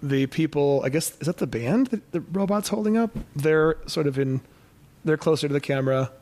[0.02, 3.10] the people, I guess, is that the band that the robot's holding up?
[3.34, 4.40] They're sort of in,
[5.04, 6.12] they're closer to the camera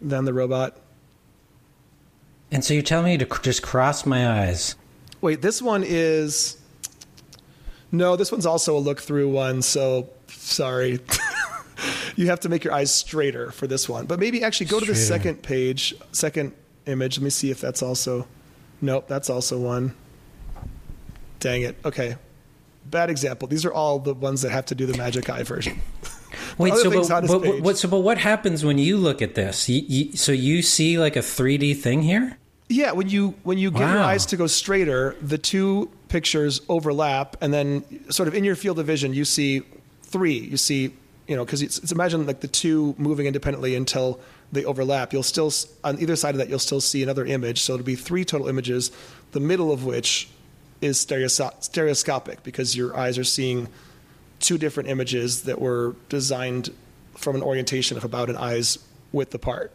[0.00, 0.78] than the robot.
[2.50, 4.74] And so you tell me to cr- just cross my eyes.
[5.20, 6.56] Wait, this one is,
[7.92, 11.00] no, this one's also a look through one, so sorry.
[12.16, 14.06] you have to make your eyes straighter for this one.
[14.06, 16.52] But maybe actually go to the second page, second
[16.86, 17.18] image.
[17.18, 18.26] Let me see if that's also,
[18.80, 19.94] nope, that's also one.
[21.38, 21.76] Dang it.
[21.84, 22.16] Okay.
[22.86, 23.48] Bad example.
[23.48, 25.80] These are all the ones that have to do the magic eye version.
[26.58, 29.68] Wait, so but, but, what, so but what happens when you look at this?
[29.68, 32.36] You, you, so you see like a 3D thing here?
[32.68, 37.36] Yeah, when you when you get your eyes to go straighter, the two pictures overlap,
[37.40, 39.62] and then sort of in your field of vision, you see
[40.02, 40.38] three.
[40.38, 40.92] You see,
[41.30, 44.18] you know, because it's, it's imagine like the two moving independently until
[44.50, 45.12] they overlap.
[45.12, 45.52] You'll still
[45.84, 47.60] on either side of that, you'll still see another image.
[47.60, 48.90] So it'll be three total images,
[49.30, 50.28] the middle of which
[50.80, 53.68] is stereosco- stereoscopic because your eyes are seeing
[54.40, 56.70] two different images that were designed
[57.16, 58.80] from an orientation of about an eye's
[59.12, 59.70] width apart.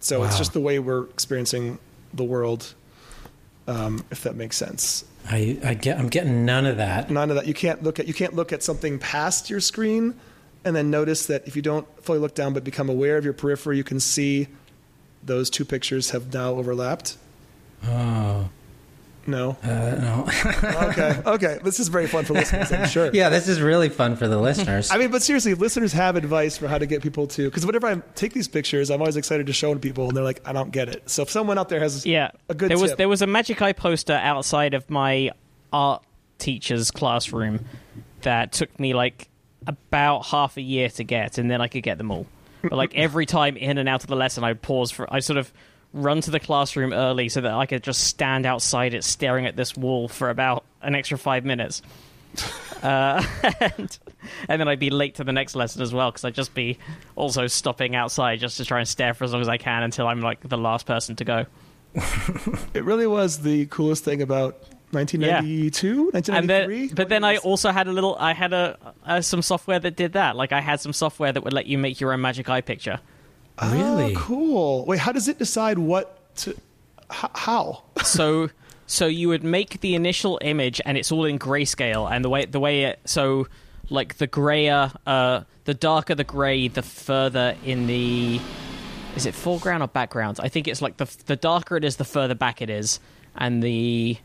[0.00, 1.78] So it's just the way we're experiencing
[2.12, 2.74] the world,
[3.68, 5.04] um, if that makes sense.
[5.30, 7.08] I, I get, I'm getting none of that.
[7.08, 7.46] None of that.
[7.46, 10.14] You can't look at you can't look at something past your screen,
[10.64, 13.34] and then notice that if you don't fully look down but become aware of your
[13.34, 14.48] periphery, you can see
[15.22, 17.16] those two pictures have now overlapped.
[17.84, 18.48] Oh,
[19.26, 19.56] No.
[19.62, 19.66] uh,
[20.00, 20.28] no.
[20.88, 21.22] Okay.
[21.26, 21.58] Okay.
[21.62, 22.70] This is very fun for listeners.
[22.72, 23.10] I'm sure.
[23.12, 24.90] yeah, this is really fun for the listeners.
[24.92, 27.86] I mean, but seriously, listeners have advice for how to get people to, because whenever
[27.88, 30.40] I take these pictures, I'm always excited to show them to people, and they're like,
[30.48, 32.92] "I don't get it." So if someone out there has Yeah, a good there was
[32.92, 35.30] tip, there was a Magic Eye poster outside of my
[35.72, 36.04] art
[36.38, 37.64] teacher's classroom
[38.22, 39.28] that took me like
[39.66, 42.26] about half a year to get, and then I could get them all.
[42.62, 45.38] But like every time in and out of the lesson, I'd pause for I sort
[45.38, 45.52] of
[45.92, 49.56] run to the classroom early so that I could just stand outside it, staring at
[49.56, 51.82] this wall for about an extra five minutes.
[52.82, 53.24] Uh,
[53.60, 53.98] and,
[54.48, 56.78] and then I'd be late to the next lesson as well because I'd just be
[57.16, 60.06] also stopping outside just to try and stare for as long as I can until
[60.06, 61.46] I'm like the last person to go.
[62.74, 66.86] it really was the coolest thing about 1992, and 1993.
[66.86, 69.96] then but then I also had a little I had a, uh some software that
[69.96, 72.48] did that like I had some software that would let you make your own magic
[72.48, 73.00] eye picture
[73.62, 74.14] Really?
[74.14, 74.84] Oh, cool.
[74.84, 76.50] Wait, how does it decide what to?
[77.10, 77.84] H- how?
[78.02, 78.50] so
[78.86, 82.44] so you would make the initial image and it's all in grayscale and the way
[82.44, 83.48] the way it so
[83.90, 88.40] like the grayer uh the darker the gray the further in the
[89.16, 92.04] is it foreground or background I think it's like the the darker it is the
[92.04, 93.00] further back it is
[93.36, 94.18] and the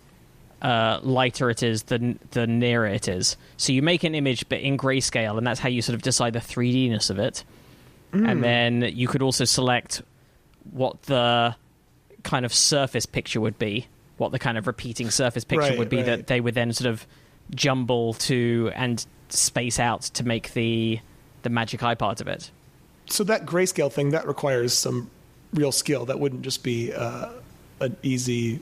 [0.62, 3.38] uh, lighter it is, the the nearer it is.
[3.58, 6.34] So you make an image, but in grayscale, and that's how you sort of decide
[6.34, 7.44] the 3Dness of it.
[8.12, 8.26] Hmm.
[8.26, 10.02] And then you could also select
[10.72, 11.56] what the
[12.24, 15.90] kind of surface picture would be, what the kind of repeating surface picture Right, would
[15.90, 16.06] be right.
[16.06, 17.08] that they would then sort of
[17.56, 21.00] jumble to and space out to make the
[21.44, 22.52] the magic eye part of it.
[23.08, 25.10] So that grayscale thing that requires some
[25.54, 26.06] real skill.
[26.06, 27.30] That wouldn't just be uh,
[27.80, 28.60] an easy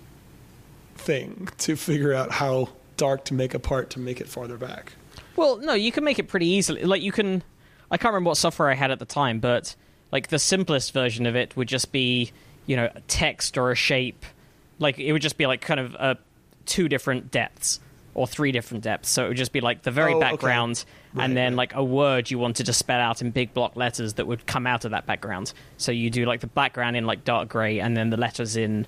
[0.99, 4.93] thing to figure out how dark to make a part to make it farther back.
[5.35, 6.83] Well, no, you can make it pretty easily.
[6.83, 7.41] Like you can,
[7.89, 9.75] I can't remember what software I had at the time, but
[10.11, 12.31] like the simplest version of it would just be,
[12.65, 14.25] you know, a text or a shape.
[14.79, 16.15] Like it would just be like kind of uh,
[16.65, 17.79] two different depths
[18.15, 19.07] or three different depths.
[19.09, 20.31] So it would just be like the very Oh, okay.
[20.31, 20.83] background,
[21.13, 21.57] Right, and then right.
[21.69, 24.67] like a word you wanted to spell out in big block letters that would come
[24.67, 25.53] out of that background.
[25.77, 28.85] So you do like the background in like dark gray, and then the letters in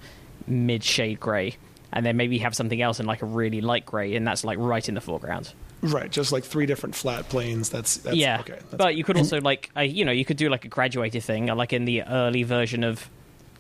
[0.48, 1.56] mid shade gray.
[1.94, 4.44] And then maybe you have something else in like a really light gray, and that's
[4.46, 5.54] like right in the foreground.
[5.82, 7.70] Right, just like three different flat planes.
[7.70, 10.38] That's, that's yeah, Okay, that's but you could also like uh, you know you could
[10.38, 13.10] do like a graduated thing, uh, like in the early version of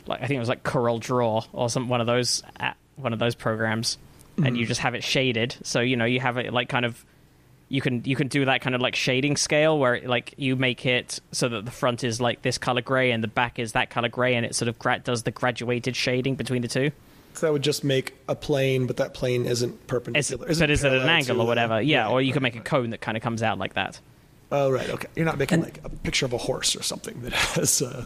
[0.07, 3.11] like I think it was like Corel Draw or some one of those uh, one
[3.13, 3.97] of those programs,
[4.37, 4.55] and Mm-hmm.
[4.55, 5.55] you just have it shaded.
[5.63, 7.03] So you know you have it like kind of
[7.67, 10.85] you can you can do that kind of like shading scale where like you make
[10.85, 13.89] it so that the front is like this color gray and the back is that
[13.89, 16.91] color gray, and it sort of gra- does the graduated shading between the two.
[17.33, 20.45] So that would just make a plane, but that plane isn't It's, perpendicular.
[20.59, 21.81] but is it an angle to or the- whatever?
[21.81, 23.73] Yeah, right, or you can right, make a cone that kind of comes out like
[23.75, 23.99] that.
[24.51, 24.89] Oh, right.
[24.89, 25.07] Okay.
[25.15, 28.05] You're not making like a picture of a horse or something that has uh,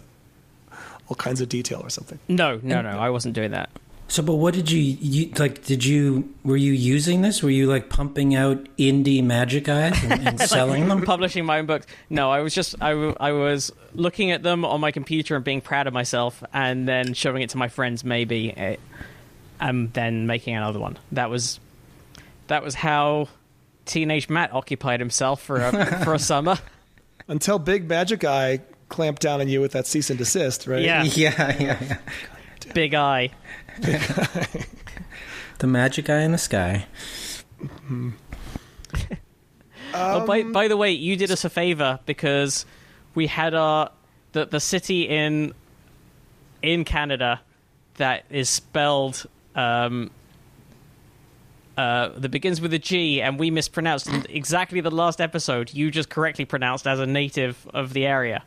[1.10, 2.20] all kinds of detail or something.
[2.28, 3.70] No, no, no, I wasn't doing that.
[4.08, 5.66] So, but what did you, you like?
[5.66, 7.42] Did you were you using this?
[7.42, 11.02] Were you like pumping out indie magic eyes and, and selling them?
[11.06, 11.88] publishing my own books.
[12.12, 15.44] No, I was just I, w- I was looking at them on my computer and
[15.44, 18.76] being proud of myself, and then showing it to my friends, maybe, eh,
[19.66, 20.98] and then making another one.
[21.12, 21.60] That was
[22.48, 23.28] that was how
[23.86, 26.58] teenage Matt occupied himself for a for a summer.
[27.28, 30.84] Until Big Magic Eye clamped down on you with that cease and desist, right?
[30.84, 31.04] Yeah.
[31.16, 31.98] Yeah, yeah, yeah.
[32.74, 33.32] Big eye.
[35.58, 36.86] The magic eye in the sky.
[39.94, 42.66] oh, by, um, by the way, you did us a favor because
[43.16, 43.90] we had our
[44.34, 45.54] the the city in
[46.62, 47.40] in Canada
[47.96, 50.12] that is spelled um,
[51.78, 55.74] uh, that begins with a G, and we mispronounced exactly the last episode.
[55.74, 58.44] You just correctly pronounced as a native of the area.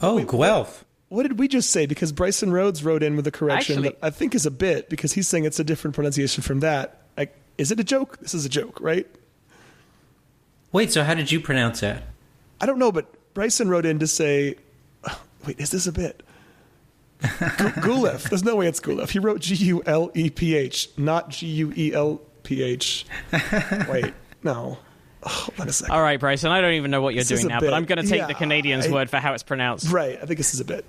[0.00, 0.84] Oh, Guelph.
[1.08, 1.86] What did we just say?
[1.86, 4.88] Because Bryson Rhodes wrote in with a correction Actually- that I think is a bit
[4.88, 7.02] because he's saying it's a different pronunciation from that.
[7.16, 8.18] Like, is it a joke?
[8.18, 9.06] This is a joke, right?
[10.72, 12.02] Wait, so how did you pronounce that?
[12.60, 14.56] I don't know, but Bryson wrote in to say,
[15.46, 16.22] wait, is this a bit?
[17.58, 18.24] Gu- Gulef.
[18.28, 19.10] There's no way it's Gulef.
[19.10, 23.06] He wrote G U L E P H, not G U E L P H.
[23.88, 24.78] Wait, no.
[25.26, 25.94] Oh, hold a second.
[25.94, 26.50] All right, Bryson.
[26.50, 27.70] I don't even know what you're This doing now, bit.
[27.70, 29.90] but I'm going to take Yeah, the Canadian's I- word for how it's pronounced.
[29.90, 30.84] Right, I think this is a bit.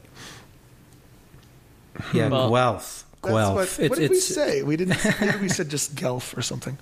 [2.14, 3.06] Yeah, Well- Guelph.
[3.24, 3.56] Guelph.
[3.56, 4.62] what, it's what did we say?
[4.62, 4.98] We didn't.
[5.22, 6.78] Maybe we said just Gelf or something.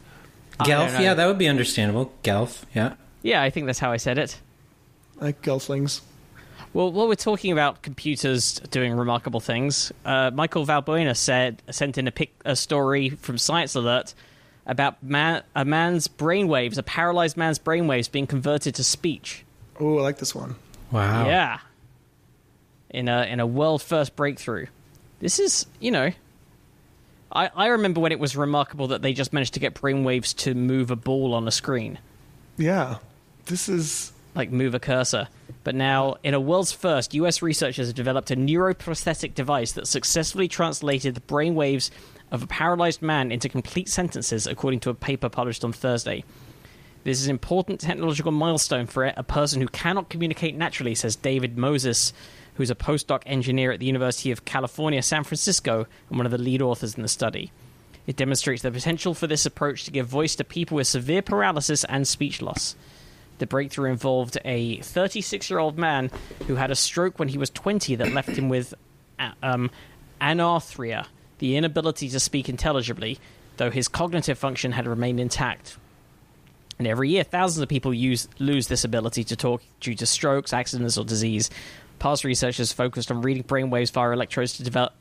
[0.59, 0.99] I Guelph.
[0.99, 2.11] Yeah, that would be understandable.
[2.21, 2.65] Guelph.
[2.75, 2.95] Yeah.
[3.21, 4.39] Yeah, I think that's how I said it.
[5.21, 6.01] Like Gelflings.
[6.73, 12.07] Well, while we're talking about computers doing remarkable things, uh, Michael Valbuena said sent in
[12.07, 14.15] a, pic, a story from Science Alert
[14.65, 19.45] about man, a man's brainwaves, a paralyzed man's brainwaves being converted to speech.
[19.79, 20.55] Oh, I like this one.
[20.91, 21.27] Wow.
[21.27, 21.59] Yeah,
[22.89, 24.67] in a in a world first breakthrough.
[25.19, 26.11] This is, you know,
[27.31, 30.55] I I remember when it was remarkable that they just managed to get brainwaves to
[30.55, 31.99] move a ball on a screen.
[32.57, 32.97] Yeah,
[33.45, 34.11] this is.
[34.33, 35.27] like move a cursor.
[35.63, 40.47] But now, in a world's first, US researchers have developed a neuroprosthetic device that successfully
[40.47, 41.89] translated the brainwaves
[42.31, 46.23] of a paralyzed man into complete sentences, according to a paper published on Thursday.
[47.03, 51.57] This is an important technological milestone for a person who cannot communicate naturally, says David
[51.57, 52.13] Moses,
[52.55, 56.37] who's a postdoc engineer at the University of California, San Francisco, and one of the
[56.37, 57.51] lead authors in the study.
[58.05, 61.83] It demonstrates the potential for this approach to give voice to people with severe paralysis
[61.85, 62.75] and speech loss.
[63.39, 66.11] The breakthrough involved a 36 year old man
[66.47, 68.73] who had a stroke when he was 20 that left him with
[69.41, 69.69] um,
[70.21, 71.07] anarthria,
[71.39, 73.19] the inability to speak intelligibly,
[73.57, 75.77] though his cognitive function had remained intact.
[76.79, 80.53] And every year, thousands of people use, lose this ability to talk due to strokes,
[80.53, 81.49] accidents, or disease.
[81.99, 84.93] Past researchers focused on reading brainwaves via electrodes to develop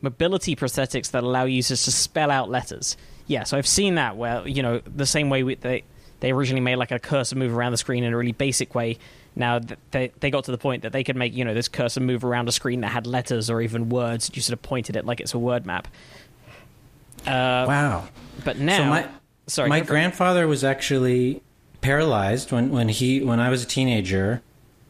[0.00, 2.96] mobility prosthetics that allow users to spell out letters.
[3.26, 5.84] Yeah, so I've seen that where you know the same way we, they
[6.24, 8.96] they originally made like a cursor move around the screen in a really basic way.
[9.36, 9.60] Now
[9.90, 12.24] they they got to the point that they could make you know this cursor move
[12.24, 14.30] around a screen that had letters or even words.
[14.32, 15.86] You sort of pointed it like it's a word map.
[17.26, 18.08] Uh, Wow.
[18.42, 19.08] But now, so my
[19.48, 19.94] sorry, my go for it.
[19.94, 21.42] grandfather was actually
[21.82, 24.40] paralyzed when, when he when I was a teenager.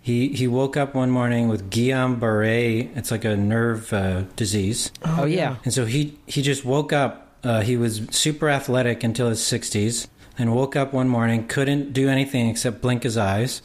[0.00, 2.90] He he woke up one morning with Guillain Barre.
[2.94, 7.22] It's like a nerve uh, disease, Oh yeah, and so he he just woke up.
[7.42, 10.06] Uh, he was super athletic until his sixties,
[10.38, 13.62] and woke up one morning couldn't do anything except blink his eyes.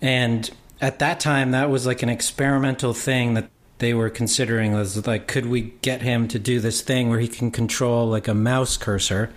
[0.00, 5.06] And at that time, that was like an experimental thing that they were considering was
[5.06, 8.34] like, could we get him to do this thing where he can control like a
[8.34, 9.30] mouse cursor?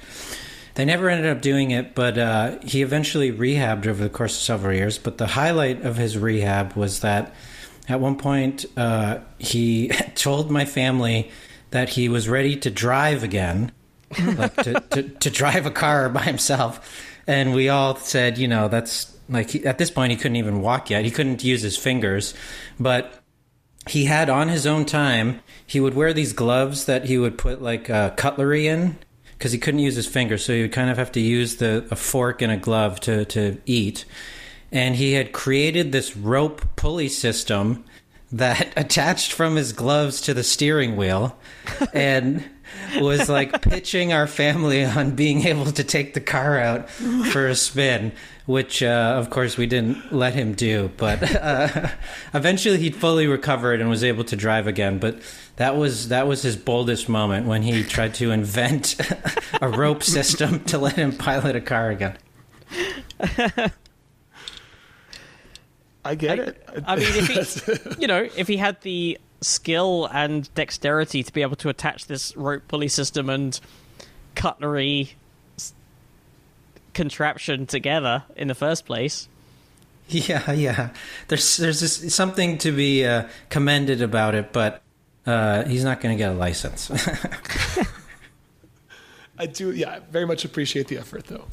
[0.76, 4.42] They never ended up doing it, but uh, he eventually rehabbed over the course of
[4.42, 4.98] several years.
[4.98, 7.34] But the highlight of his rehab was that
[7.88, 11.32] at one point uh, he told my family
[11.72, 13.72] that he was ready to drive again,
[14.20, 17.02] like to, to, to drive a car by himself.
[17.28, 20.62] And we all said, you know, that's like he, at this point he couldn't even
[20.62, 21.06] walk yet.
[21.06, 22.34] He couldn't use his fingers,
[22.80, 23.24] but
[23.88, 27.62] he had on his own time he would wear these gloves that he would put
[27.62, 28.98] like uh, cutlery in
[29.38, 31.86] because he couldn't use his fingers so he would kind of have to use the
[31.92, 34.06] a fork and a glove to, to eat
[34.72, 37.84] and he had created this rope pulley system
[38.32, 41.38] that attached from his gloves to the steering wheel
[41.94, 42.44] and
[43.00, 47.56] was like pitching our family on being able to take the car out for a
[47.56, 48.12] spin
[48.46, 51.88] which uh, of course we didn't let him do but uh,
[52.34, 55.18] eventually he fully recovered and was able to drive again but
[55.56, 58.96] that was that was his boldest moment when he tried to invent
[59.62, 62.18] a rope system to let him pilot a car again
[66.06, 66.68] I get I- it.
[66.86, 67.28] I mean, if
[67.96, 72.08] he, you know, if he had the skill and dexterity to be able to attach
[72.08, 73.60] this rope pulley system and
[74.36, 75.14] cutlery
[75.58, 75.74] s-
[76.94, 79.28] contraption together in the first place,
[80.10, 80.90] Yeah, yeah.
[81.30, 84.82] There's there's this, something to be uh, commended about it, but
[85.26, 86.92] uh, he's not going to get a license.
[89.40, 89.72] I do.
[89.72, 91.46] Yeah, I very much appreciate the effort, though.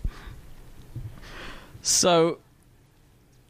[1.83, 2.39] So,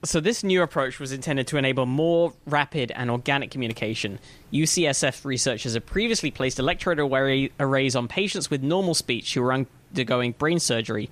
[0.02, 4.18] so this new approach was intended to enable more rapid and organic communication.
[4.52, 9.52] UCSF researchers had previously placed electrode array- arrays on patients with normal speech who were
[9.52, 11.10] undergoing brain surgery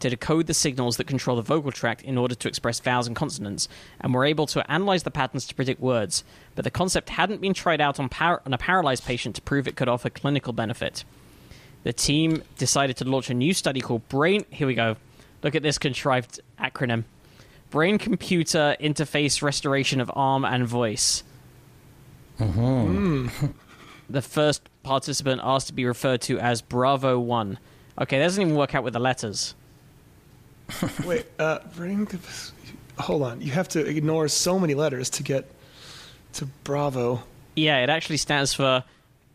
[0.00, 3.16] to decode the signals that control the vocal tract in order to express vowels and
[3.16, 3.66] consonants,
[4.00, 6.22] and were able to analyze the patterns to predict words.
[6.54, 9.66] But the concept hadn't been tried out on, par- on a paralyzed patient to prove
[9.66, 11.04] it could offer clinical benefit.
[11.84, 14.44] The team decided to launch a new study called Brain.
[14.50, 14.96] Here we go.
[15.42, 17.04] Look at this contrived acronym
[17.70, 21.22] Brain Computer Interface Restoration of Arm and Voice.
[22.38, 27.58] The first participant asked to be referred to as Bravo 1.
[28.02, 29.54] Okay, that doesn't even work out with the letters.
[31.04, 32.18] Wait, uh, bring the,
[32.98, 33.40] hold on.
[33.40, 35.50] You have to ignore so many letters to get
[36.34, 37.22] to Bravo.
[37.56, 38.84] Yeah, it actually stands for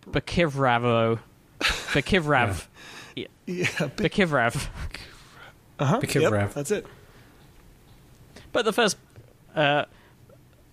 [0.09, 1.19] Bakivravo.
[1.59, 2.67] Bakivrav.
[3.47, 3.65] Yeah,
[3.97, 4.67] big, Bakivrav.
[5.79, 5.99] uh-huh.
[5.99, 6.31] Bakivrov.
[6.31, 6.85] Yep, that's it.
[8.51, 8.97] But the first,
[9.55, 9.85] uh,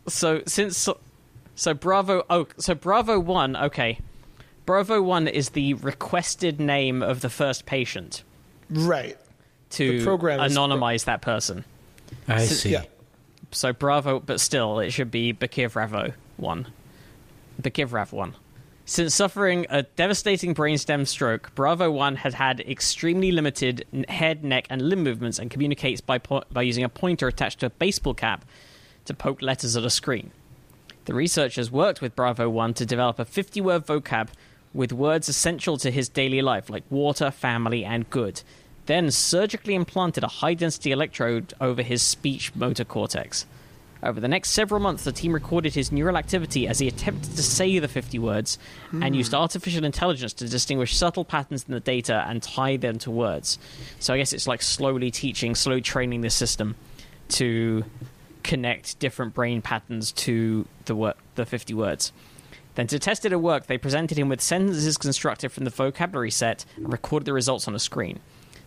[0.09, 0.89] so since
[1.55, 3.99] so Bravo oh so Bravo one okay,
[4.67, 8.23] Bravo one is the requested name of the first patient
[8.71, 9.17] Right.
[9.71, 11.65] to The program is- anonymize that person.
[12.27, 12.71] I So- see.
[12.73, 12.85] Yeah.
[13.51, 16.67] So Bravo, but still it should be Bakivravo one,
[17.61, 18.35] Bakivrav one.
[18.91, 24.81] Since suffering a devastating brainstem stroke, Bravo 1 had had extremely limited head, neck, and
[24.81, 28.47] limb movements and communicates by, po- by using a pointer attached to a baseball cap
[29.05, 30.31] to poke letters at a screen.
[31.05, 34.29] The researchers worked with Bravo 1 to develop a 50 word vocab
[34.73, 38.41] with words essential to his daily life, like water, family, and good.
[38.87, 43.45] Then surgically implanted a high density electrode over his speech motor cortex.
[44.03, 47.43] Over the next several months, the team recorded his neural activity as he attempted to
[47.43, 48.59] say the 50 words
[48.93, 49.15] and hmm.
[49.15, 53.59] used artificial intelligence to distinguish subtle patterns in the data and tie them to words.
[53.99, 56.77] So I guess it's like slowly teaching, slow training the system
[57.31, 57.85] to
[58.45, 62.13] connect different brain patterns to the wor- the 50 words.
[62.77, 66.31] Then, to test it at work, they presented him with sentences constructed from the vocabulary
[66.31, 68.21] set and recorded the results on a screen.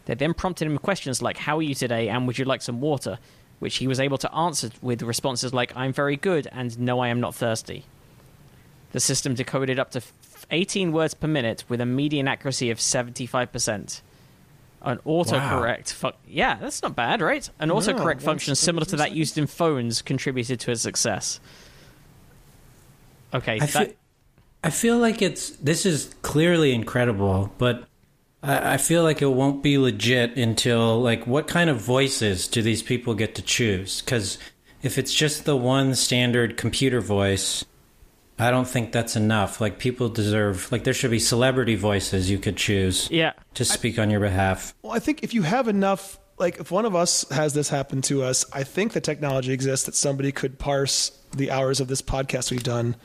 [0.06, 2.10] They then prompted him with questions like, How are you today?
[2.10, 3.20] and Would you like some water?
[3.62, 7.10] Which he was able to answer with responses like, I'm very good and no, I
[7.10, 7.86] am not thirsty.
[8.92, 10.02] The system decoded up to
[10.50, 14.02] 18 words per minute with a median accuracy of 75%.
[14.82, 15.92] An autocorrect.
[15.92, 17.48] Fu- yeah, that's not bad, right?
[17.60, 21.40] An autocorrect that's- function similar to that used in phones contributed to its success.
[23.32, 23.96] Okay, I that, feel,
[24.64, 27.86] I feel like it's this is clearly incredible, but
[28.44, 32.62] I, I feel like it won't be legit until like what kind of voices do
[32.62, 34.02] these people get to choose?
[34.02, 34.38] Because
[34.82, 37.66] if it's just the one standard computer voice,
[38.40, 39.62] I don't think that's enough.
[39.62, 43.34] Like people deserve like there should be celebrity voices you could choose yeah.
[43.54, 44.74] to speak on your behalf.
[44.82, 48.02] Well, I think if you have enough, like if one of us has this happen
[48.04, 52.02] to us, I think the technology exists that somebody could parse the hours of this
[52.02, 52.96] podcast we've done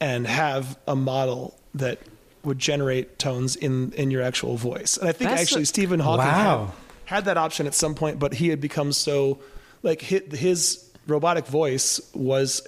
[0.00, 2.00] and have a model that
[2.44, 4.96] would generate tones in in your actual voice.
[4.96, 6.72] And I think That's actually a- Stephen Hawking Wow.
[7.06, 9.40] had, had that option at some point, but he had become so
[9.82, 12.62] like his, his robotic voice was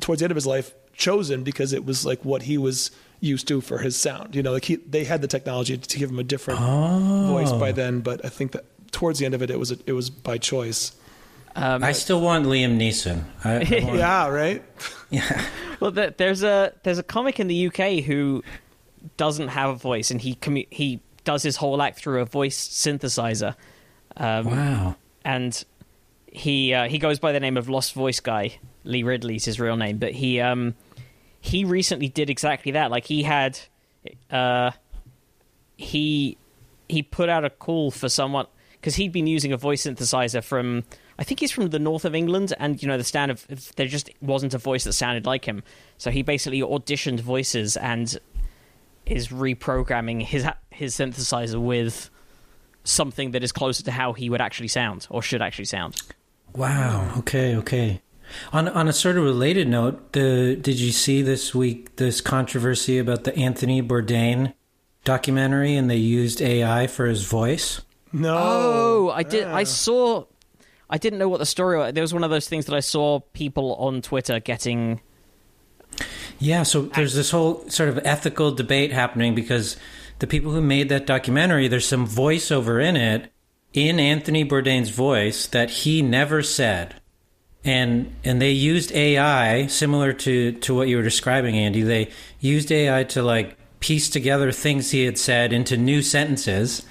[0.00, 3.46] towards the end of his life chosen because it was like what he was used
[3.48, 4.34] to for his sound.
[4.34, 7.72] You know, like he they had the technology to give him a different voice by
[7.72, 10.38] then, but I think that towards the end of it, it was it was by
[10.38, 10.92] choice.
[11.56, 13.24] Um, I still want Liam Neeson.
[13.44, 14.62] I, I want, Yeah, right.
[15.10, 15.46] yeah.
[15.80, 18.44] Well, there- there's a there's a comic in the UK who
[19.16, 22.58] doesn't have a voice, and he commu- he does his whole act through a voice
[22.68, 23.54] synthesizer,
[24.16, 24.96] um, Wow.
[25.24, 25.64] and
[26.32, 28.58] he uh, he goes by the name of Lost Voice Guy.
[28.84, 30.74] Lee Ridley's his real name, but he um
[31.40, 32.90] he recently did exactly that.
[32.90, 33.58] Like he had
[34.30, 34.70] uh
[35.76, 36.36] he
[36.88, 40.84] he put out a call for someone because he'd been using a voice synthesizer from
[41.18, 43.46] I think he's from the north of England, and you know the stand of
[43.76, 45.62] there just wasn't a voice that sounded like him.
[45.98, 48.18] So he basically auditioned voices and
[49.10, 52.10] is reprogramming his his synthesizer with
[52.84, 56.00] something that is closer to how he would actually sound or should actually sound.
[56.54, 57.12] Wow.
[57.18, 57.56] Okay.
[57.56, 58.00] Okay.
[58.52, 62.98] On on a sort of related note, the did you see this week this controversy
[62.98, 64.54] about the Anthony Bourdain
[65.04, 67.80] documentary and they used AI for his voice?
[68.12, 68.36] No.
[68.38, 69.44] Oh, I did.
[69.44, 70.24] I saw.
[70.88, 71.92] I didn't know what the story was.
[71.92, 75.00] There was one of those things that I saw people on Twitter getting.
[76.40, 79.76] Yeah, so there's this whole sort of ethical debate happening because
[80.20, 83.30] the people who made that documentary, there's some voiceover in it
[83.74, 86.96] in Anthony Bourdain's voice that he never said.
[87.62, 91.82] And and they used AI similar to to what you were describing Andy.
[91.82, 92.08] They
[92.40, 96.86] used AI to like piece together things he had said into new sentences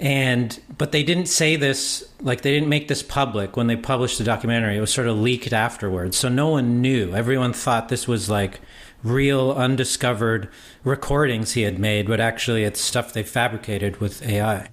[0.00, 4.18] And but they didn't say this like they didn't make this public when they published
[4.18, 4.76] the documentary.
[4.76, 6.16] It was sort of leaked afterwards.
[6.16, 7.14] So no one knew.
[7.14, 8.60] Everyone thought this was like
[9.02, 10.48] real undiscovered
[10.84, 14.68] recordings he had made, but actually it's stuff they fabricated with AI.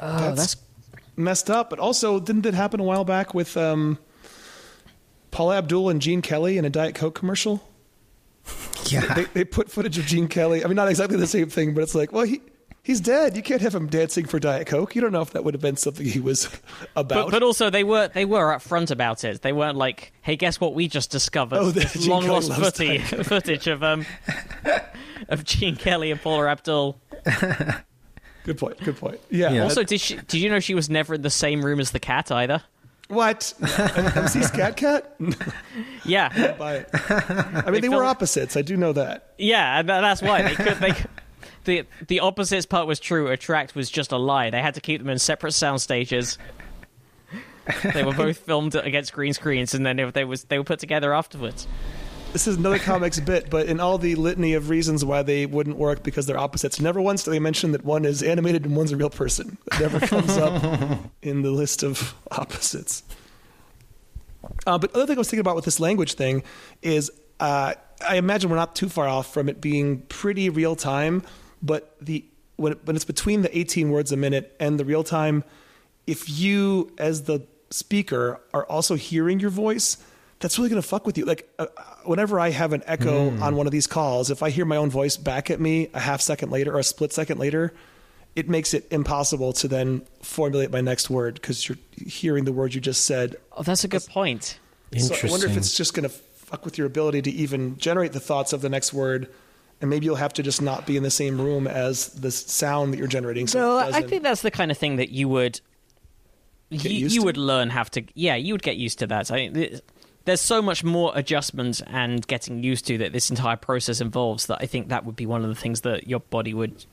[0.00, 0.56] Oh, that's
[1.16, 1.70] messed up.
[1.70, 3.98] But also, didn't that happen a while back with um,
[5.30, 7.62] Paula Abdul and Gene Kelly in a Diet Coke commercial?
[8.86, 9.14] Yeah.
[9.14, 10.64] They, they put footage of Gene Kelly.
[10.64, 12.40] I mean, not exactly the same thing, but it's like, well, he
[12.82, 13.36] he's dead.
[13.36, 14.94] You can't have him dancing for Diet Coke.
[14.94, 16.46] You don't know if that would have been something he was
[16.96, 17.26] about.
[17.26, 19.42] But, but also they were they were upfront about it.
[19.42, 20.74] They weren't like, "Hey, guess what?
[20.74, 24.06] We just discovered Oh, this long lost loves footage, footage of um
[25.28, 27.00] of Gene Kelly and Paula Abdul."
[28.44, 28.78] good point.
[28.82, 29.20] Good point.
[29.30, 29.52] Yeah.
[29.52, 29.62] Yeah.
[29.64, 30.16] Also, did she?
[30.16, 32.62] Did you know she was never in the same room as the cat either?
[33.08, 33.52] what?
[33.60, 35.16] MC Scat Cat?
[36.04, 36.88] Yeah, Buy it.
[36.94, 38.56] I mean, they, were filmed- opposites.
[38.56, 39.34] I do know that.
[39.36, 40.76] yeah, and that's why they could.
[40.76, 40.94] They
[41.64, 43.28] the the opposites part was true.
[43.28, 44.50] Attract was just a lie.
[44.50, 46.38] They had to keep them in separate sound stages.
[47.94, 51.14] They were both filmed against green screens, and then they, was they were put together
[51.14, 51.68] afterwards.
[52.32, 55.76] This is another comics bit, but in all the litany of reasons why they wouldn't
[55.76, 58.92] work because they're opposites, never once do they mention that one is animated and one's
[58.92, 59.58] a real person.
[59.72, 63.02] It never comes up in the list of opposites.
[64.64, 66.44] Uh, but other thing I was thinking about with this language thing
[66.82, 67.74] is uh,
[68.06, 71.22] I imagine we're not too far off from it being pretty real time,
[71.62, 72.24] but the
[72.56, 75.44] when, it, when it's between the 18 words a minute and the real time,
[76.06, 79.96] if you as the speaker are also hearing your voice,
[80.40, 81.24] that's really going to fuck with you.
[81.24, 81.66] Like uh,
[82.04, 84.90] whenever I have an echo on one of these calls, if I hear my own
[84.90, 87.72] voice back at me a half second later or a split second later,
[88.36, 92.74] it makes it impossible to then formulate my next word because you're hearing the word
[92.74, 93.36] you just said.
[93.52, 94.58] Oh, that's a good point.
[94.96, 98.12] So I wonder if it's just going to fuck with your ability to even generate
[98.12, 99.28] the thoughts of the next word.
[99.80, 102.92] And maybe you'll have to just not be in the same room as the sound
[102.92, 103.46] that you're generating.
[103.46, 105.60] So No, I think that's the kind of thing that you would
[106.68, 109.30] you, you would learn have to yeah you would get used to that.
[109.30, 109.80] I mean,
[110.24, 114.58] there's so much more adjustments and getting used to that this entire process involves that
[114.60, 116.84] I think that would be one of the things that your body would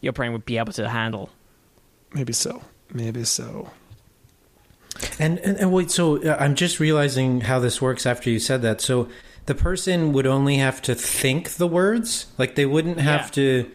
[0.00, 1.30] your brain would be able to handle.
[2.12, 2.62] maybe so.
[2.92, 3.70] Maybe so.
[5.18, 8.62] And, and and wait, so uh, I'm just realizing how this works after you said
[8.62, 8.80] that.
[8.80, 9.08] So
[9.46, 13.28] the person would only have to think the words, like they wouldn't have Yeah.
[13.28, 13.70] to.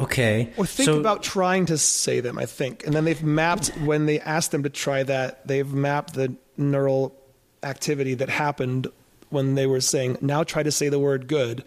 [0.00, 0.52] Okay.
[0.56, 2.84] Or think so, about trying to say them, I think.
[2.84, 7.14] And then they've mapped, when they asked them to try that, they've mapped the neural
[7.62, 8.88] activity that happened
[9.30, 11.62] when they were saying, now try to say the word good.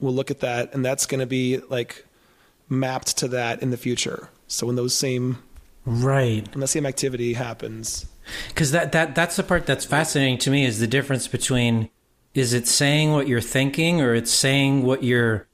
[0.00, 0.74] We'll look at that.
[0.74, 2.04] And that's going to be like
[2.68, 4.28] mapped to that in the future.
[4.48, 5.38] So when those same,
[5.86, 6.46] right.
[6.52, 8.04] when the same activity happens,
[8.48, 11.88] Because that, that that's the part that's fascinating to me is the difference between
[12.34, 15.46] is it saying what you're thinking or it's saying what you're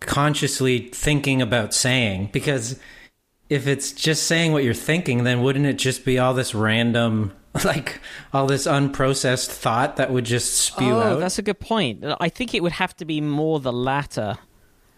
[0.00, 2.30] consciously thinking about saying?
[2.32, 2.78] Because
[3.48, 7.32] if it's just saying what you're thinking, then wouldn't it just be all this random,
[7.64, 8.00] like
[8.32, 11.20] all this unprocessed thought that would just spew oh, out?
[11.20, 12.04] that's a good point.
[12.20, 14.36] I think it would have to be more the latter.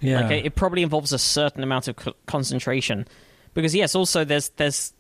[0.01, 0.21] yeah.
[0.21, 3.07] Like it probably involves a certain amount of concentration,
[3.53, 4.95] because yes, also there's there's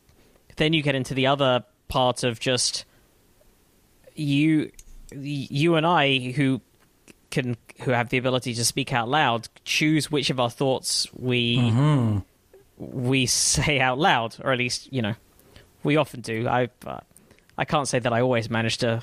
[0.56, 2.84] then you get into the other part of just
[4.14, 4.70] you
[5.14, 6.60] you and I who
[7.30, 11.58] can who have the ability to speak out loud choose which of our thoughts we
[12.78, 15.14] we say out loud, or at least you know
[15.82, 16.48] we often do.
[16.48, 17.00] I uh,
[17.56, 19.02] I can't say that I always manage to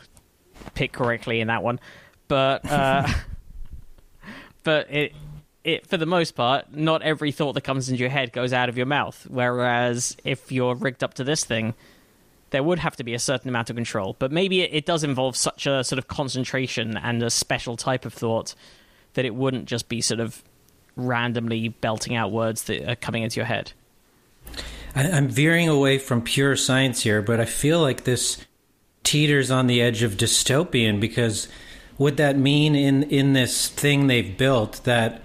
[0.74, 1.80] pick correctly in that one,
[2.28, 3.08] but uh,
[4.64, 5.14] but it
[5.64, 8.70] it for the most part, not every thought that comes into your head goes out
[8.70, 9.28] of your mouth.
[9.30, 11.74] Whereas if you're rigged up to this thing,
[12.56, 14.16] there would have to be a certain amount of control.
[14.18, 18.06] But maybe it, it does involve such a sort of concentration and a special type
[18.06, 18.56] of thought
[19.16, 20.42] that it wouldn't just be sort of
[20.96, 23.74] randomly belting out words that are coming into your head.
[24.96, 28.38] I, I'm veering away from pure science here, but I feel like this
[29.04, 31.50] teeters on the edge of dystopian because
[31.98, 35.22] would that mean in in this thing they've built that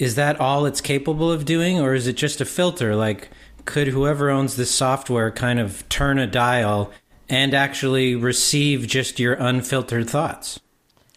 [0.00, 3.30] is that all it's capable of doing or is it just a filter like
[3.64, 6.90] could whoever owns this software kind of turn a dial
[7.28, 10.60] and actually receive just your unfiltered thoughts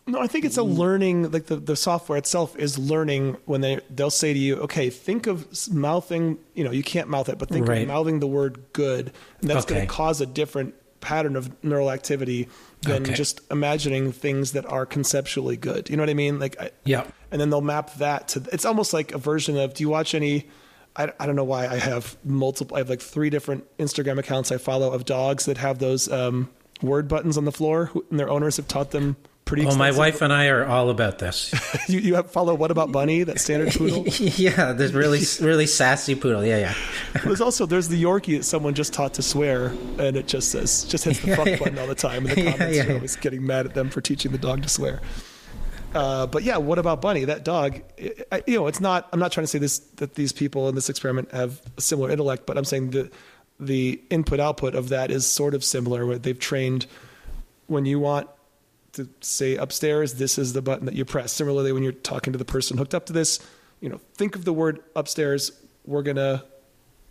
[0.07, 0.77] No, I think it's a mm.
[0.77, 1.31] learning.
[1.31, 5.27] Like the, the software itself is learning when they they'll say to you, "Okay, think
[5.27, 6.37] of mouthing.
[6.53, 7.81] You know, you can't mouth it, but think Right.
[7.81, 11.91] of mouthing the word good, and that's going to cause a different pattern of neural
[11.91, 12.47] activity
[12.83, 13.13] than Okay.
[13.15, 15.89] just imagining things that are conceptually good.
[15.89, 16.39] You know what I mean?
[16.39, 18.43] Like, I, yeah and then they'll map that to.
[18.53, 19.73] It's almost like a version of.
[19.73, 20.47] Do you watch any?
[20.97, 22.75] I, I don't know why I have multiple.
[22.75, 26.49] I have like three different Instagram accounts I follow of dogs that have those um,
[26.81, 29.65] word buttons on the floor, and their owners have taught them pretty.
[29.65, 31.53] Oh, my wife and I are all about this.
[31.87, 34.03] You, you have follow What About Bunny, that standard poodle.
[34.19, 36.43] yeah, this really really sassy poodle.
[36.43, 36.73] Yeah, yeah.
[37.23, 39.67] There's also there's the Yorkie that someone just taught to swear,
[39.97, 42.75] and it just says just hits the fuck button all the time, and the comments
[42.75, 42.93] yeah, are yeah.
[42.95, 44.99] always getting mad at them for teaching the dog to swear.
[45.93, 47.25] Uh, but yeah, what about Bunny?
[47.25, 49.07] That dog, I, I- you know, it's not.
[49.11, 52.09] I'm not trying to say this that these people in this experiment have a similar
[52.11, 53.09] intellect, but I'm saying the
[53.59, 56.05] the input output of that is sort of similar.
[56.05, 56.85] Where they've trained
[57.67, 58.29] when you want
[58.93, 61.31] to say upstairs, this is the button that you press.
[61.31, 63.39] Similarly, when you're talking to the person hooked up to this,
[63.81, 65.51] you know, think of the word upstairs.
[65.85, 66.43] We're gonna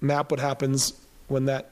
[0.01, 0.93] map what happens
[1.29, 1.70] when that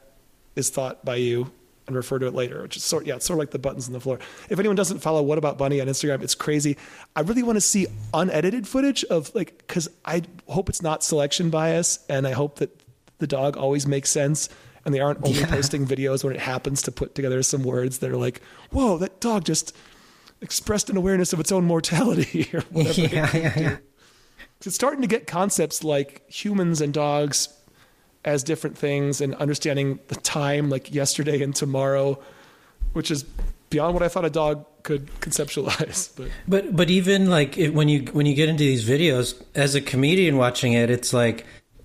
[0.56, 1.50] is thought by you
[1.86, 2.62] and refer to it later.
[2.62, 4.18] Which is sort yeah, it's sort of like the buttons on the floor.
[4.48, 6.76] If anyone doesn't follow What About Bunny on Instagram, it's crazy.
[7.16, 11.50] I really want to see unedited footage of like because I hope it's not selection
[11.50, 12.80] bias, and I hope that
[13.18, 14.48] the dog always makes sense.
[14.86, 15.46] And they aren't only Yeah.
[15.46, 19.18] posting videos when it happens to put together some words that are like, "Whoa, that
[19.18, 19.74] dog just
[20.42, 23.00] expressed an awareness of its own mortality," or whatever.
[23.14, 23.76] Yeah, yeah, yeah.
[24.64, 27.48] It's starting to get concepts like humans and dogs
[28.24, 32.18] as different things and understanding the time like yesterday and tomorrow,
[32.92, 33.24] which is
[33.70, 36.10] beyond what I thought a dog could conceptualize.
[36.16, 39.74] But But but even like it, when you when you get into these videos as
[39.74, 41.44] a comedian watching it, it's like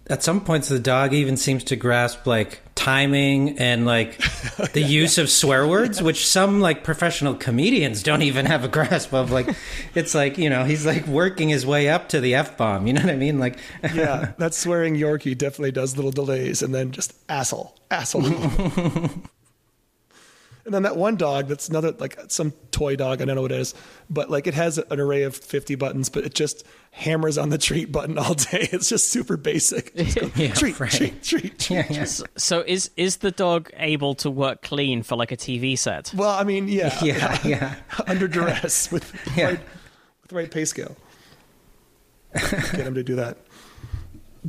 [0.10, 4.20] at some points the dog even seems to grasp like timing and like
[4.60, 8.68] oh, the use of swear words, which some like professional comedians don't even have a
[8.68, 9.32] grasp of.
[9.32, 9.55] Like
[9.95, 12.88] it's like you know he's like working his way up to the f bomb.
[12.88, 13.39] You know what I mean?
[13.39, 13.60] Like
[13.93, 18.24] yeah, that swearing Yorkie definitely does little delays and then just asshole, asshole.
[20.66, 23.51] and then that one dog that's another like some toy dog, I don't know what
[23.51, 23.74] it is,
[24.10, 27.57] but like it has an array of 50 buttons, but it just hammers on the
[27.57, 28.68] treat button all day.
[28.72, 29.95] It's just super basic.
[29.95, 30.91] Just go, Yeah, treat, right.
[30.91, 31.70] treat, treat, treat.
[31.70, 32.05] yeah, yeah.
[32.38, 36.14] So is is the dog able to work clean for like a TV set?
[36.16, 37.76] Well, I mean, yeah, Yeah, yeah.
[38.07, 39.45] under duress with Yeah.
[39.45, 39.60] right,
[40.22, 40.95] with the right pay scale.
[42.34, 43.38] Get him to do that.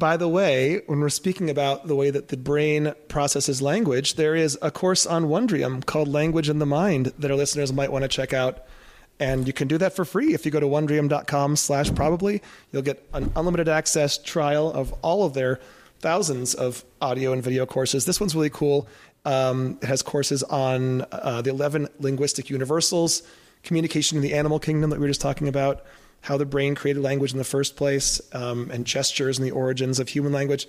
[0.01, 4.34] By the way, when we're speaking about the way that the brain processes language, there
[4.34, 8.05] is a course on Wondrium called Language in the Mind that our listeners might want
[8.05, 8.64] to check out.
[9.18, 12.40] And you can do that for free if you go to wondrium.com slash probably.
[12.72, 15.61] You'll get an unlimited access trial of all of their
[15.98, 18.07] thousands of audio and video courses.
[18.07, 18.88] This one's really cool.
[19.26, 23.22] Um, it has courses on uh, the 11 linguistic universals,
[23.64, 25.84] communication in the animal kingdom that we were just talking about,
[26.23, 29.99] how the brain created language in the first place, um, and gestures and the origins
[29.99, 30.66] of human language.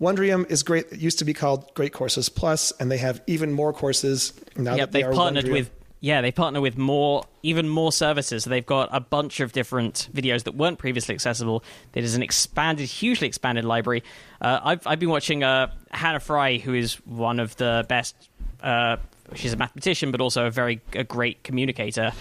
[0.00, 0.92] Wondrium is great.
[0.92, 4.72] It used to be called Great Courses Plus, and they have even more courses now
[4.72, 5.52] yeah, that they they've partnered Wondrium.
[5.52, 8.44] with yeah, they partner with more, even more services.
[8.44, 11.64] So they've got a bunch of different videos that weren't previously accessible.
[11.94, 14.04] It is an expanded, hugely expanded library.
[14.40, 18.14] Uh, I've I've been watching uh, Hannah Fry, who is one of the best.
[18.62, 18.98] Uh,
[19.34, 22.12] she's a mathematician, but also a very a great communicator,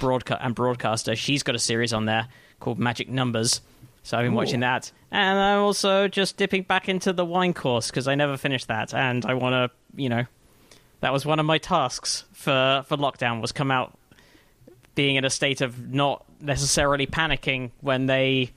[0.00, 1.14] broadca- and broadcaster.
[1.16, 2.28] She's got a series on there
[2.60, 3.60] called Magic Numbers.
[4.02, 7.90] So I've been watching that, and I'm also just dipping back into the wine course
[7.90, 10.24] because I never finished that, and I want to, you know,
[11.00, 13.98] that was one of my tasks for for lockdown was come out
[14.94, 18.50] being in a state of not necessarily panicking when they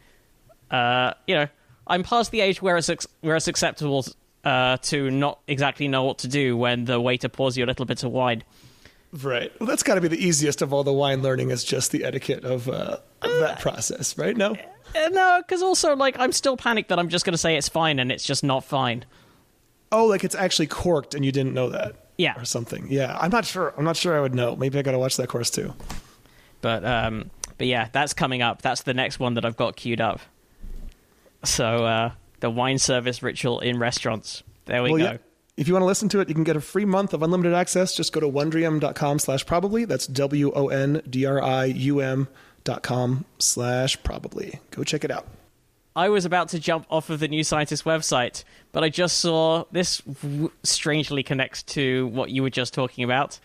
[0.72, 1.47] uh you know
[1.86, 2.89] i'm past the age where it's
[3.22, 4.06] where it's acceptable
[4.44, 7.86] uh to not exactly know what to do when the waiter pours you a little
[7.86, 8.44] bit of wine
[9.22, 9.52] Right.
[9.60, 12.06] Well, that's got to be the easiest of all the wine learning is just the
[12.06, 14.38] etiquette of, uh, of that process, right?
[14.38, 14.56] No?
[14.96, 17.68] uh, no because also like i'm still panicked that i'm just going to say it's
[17.70, 19.06] fine and it's just not fine
[19.94, 21.96] Oh, like it's actually corked and you didn't know that.
[22.18, 22.39] Yeah.
[22.39, 22.88] Or something.
[22.89, 23.18] Yeah.
[23.20, 23.74] I'm not sure.
[23.78, 24.56] I'm not sure I would know.
[24.56, 25.74] Maybe I got to watch that course too.
[26.62, 28.62] But um, but yeah, that's coming up.
[28.62, 30.22] That's the next one that I've got queued up.
[31.44, 32.12] So uh,
[32.42, 34.44] the wine service ritual in restaurants.
[34.66, 35.12] There we well, go.
[35.14, 35.18] yeah.
[35.58, 37.54] If you want to listen to it, you can get a free month of unlimited
[37.54, 37.96] access.
[37.96, 39.86] Just go to wondrium.com slash probably.
[39.86, 42.28] That's W O N D R I U M
[42.64, 44.60] dot com slash probably.
[44.72, 45.28] Go check it out.
[45.96, 49.66] I was about to jump off of the New Scientist website, but I just saw
[49.72, 53.39] this w- strangely connects to what you were just talking about.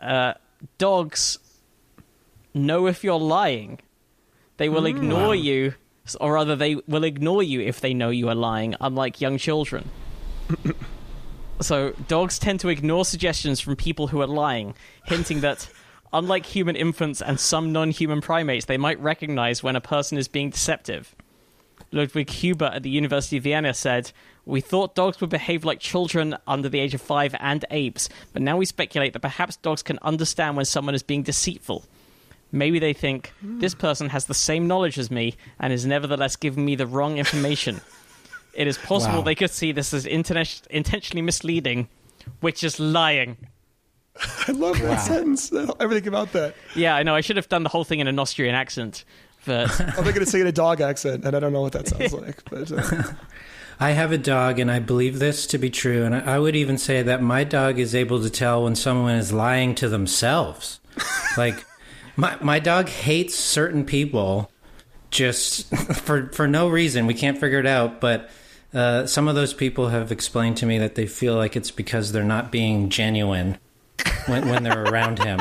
[0.00, 0.34] Uh,
[0.78, 1.40] dogs
[2.54, 3.80] know if you're lying.
[4.58, 5.74] They will ignore you,
[6.14, 9.90] or rather, they will ignore you if they know you are lying, unlike young children.
[11.60, 14.74] so, dogs tend to ignore suggestions from people who are lying,
[15.06, 15.68] hinting that,
[16.12, 20.28] unlike human infants and some non human primates, they might recognize when a person is
[20.28, 21.14] being deceptive.
[21.92, 24.12] Ludwig Huber at the University of Vienna said,
[24.44, 28.42] We thought dogs would behave like children under the age of five and apes, but
[28.42, 31.84] now we speculate that perhaps dogs can understand when someone is being deceitful.
[32.52, 36.64] Maybe they think, this person has the same knowledge as me and is nevertheless giving
[36.64, 37.80] me the wrong information.
[38.54, 39.22] it is possible Wow.
[39.24, 41.88] they could see this as internet- intentionally misleading,
[42.40, 43.36] which is lying.
[44.48, 45.52] I love that sentence.
[45.80, 46.54] Everything about that.
[46.74, 47.14] Yeah, I know.
[47.14, 49.04] I should have done the whole thing in an Austrian accent,
[49.44, 51.72] but I'm going to say it in a dog accent, and I don't know what
[51.72, 52.42] that sounds like.
[52.48, 53.02] But uh,
[53.78, 56.04] I have a dog, and I believe this to be true.
[56.04, 59.16] And I I would even say that my dog is able to tell when someone
[59.16, 60.80] is lying to themselves.
[61.36, 61.65] like,
[62.16, 64.50] my my dog hates certain people
[65.10, 67.06] just for for no reason.
[67.06, 68.30] We can't figure it out, but.
[68.74, 72.12] Uh, some of those people have explained to me that they feel like it's because
[72.12, 73.56] they're not being genuine
[74.26, 75.40] when, when they're around him.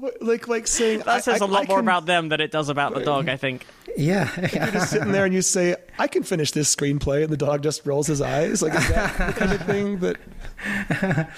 [0.20, 2.94] like like saying that says a a lot more about them than it does about
[2.94, 3.28] the dog.
[3.28, 3.66] I think.
[3.96, 7.36] Yeah, You're just sitting there and you say, "I can finish this screenplay," and the
[7.36, 8.62] dog just rolls his eyes.
[8.62, 10.16] Like is that the kind of thing that?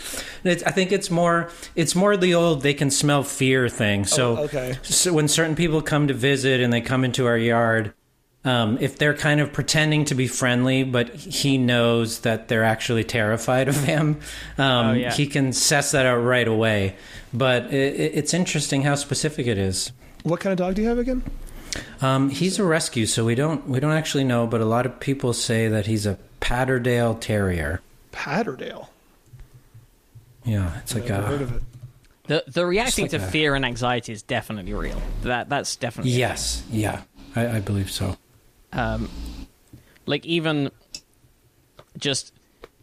[0.43, 4.07] It's, I think it's more it's more the old they can smell fear thing.
[4.07, 4.79] So, Oh, okay.
[4.83, 7.93] so when certain people come to visit and they come into our yard,
[8.45, 13.05] um, if they're kind of pretending to be friendly, but he knows that they're actually
[13.05, 14.19] terrified of him,
[14.57, 15.13] um, Oh, yeah.
[15.13, 16.97] he can suss that out right away.
[17.35, 19.93] But it, it- it's interesting how specific it is.
[20.23, 21.23] What kind of dog do you have again?
[22.01, 24.47] Um, he's a rescue, so we don't we don't actually know.
[24.47, 27.81] But a lot of people say that he's a Patterdale Terrier.
[28.11, 28.89] Patterdale.
[30.45, 31.63] Yeah, it's like Never heard a of it.
[32.27, 35.01] The the reacting like to a- fear and anxiety is definitely real.
[35.23, 37.03] That that's definitely yes, yeah,
[37.37, 38.17] I, I believe so.
[38.73, 39.09] um,
[40.07, 40.71] like even
[41.99, 42.33] just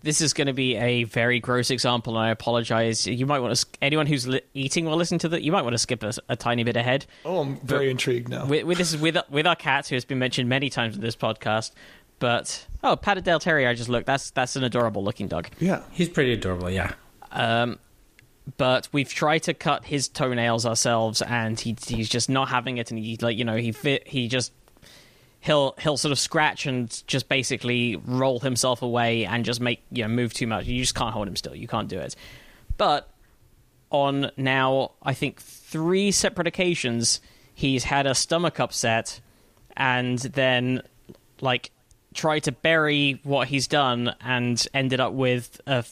[0.03, 3.07] this is going to be a very gross example, and I apologize.
[3.07, 5.41] You might want to anyone who's li- eating will listen to that.
[5.41, 7.05] You might want to skip a, a tiny bit ahead.
[7.25, 8.45] Oh, I'm very intrigued now.
[8.45, 11.01] With, with this is with with our cat, who has been mentioned many times in
[11.01, 11.71] this podcast.
[12.19, 14.05] But oh, Patterdale Terrier, I just looked.
[14.07, 15.49] That's that's an adorable looking dog.
[15.59, 15.83] yeah.
[15.91, 16.93] He's pretty adorable, yeah.
[17.31, 17.79] Um,
[18.55, 22.91] but we've tried to cut his toenails ourselves, and he he's just not having it.
[22.91, 24.53] And he like you know he fit he just
[25.41, 30.03] he'll he'll sort of scratch and just basically roll himself away and just make you
[30.03, 30.65] know move too much.
[30.65, 31.55] You just can't hold him still.
[31.55, 32.15] You can't do it.
[32.77, 33.09] But
[33.89, 37.21] on now, I think three separate occasions,
[37.53, 39.19] he's had a stomach upset,
[39.75, 40.83] and then
[41.41, 41.71] like
[42.13, 45.83] tried to bury what he's done, and ended up with a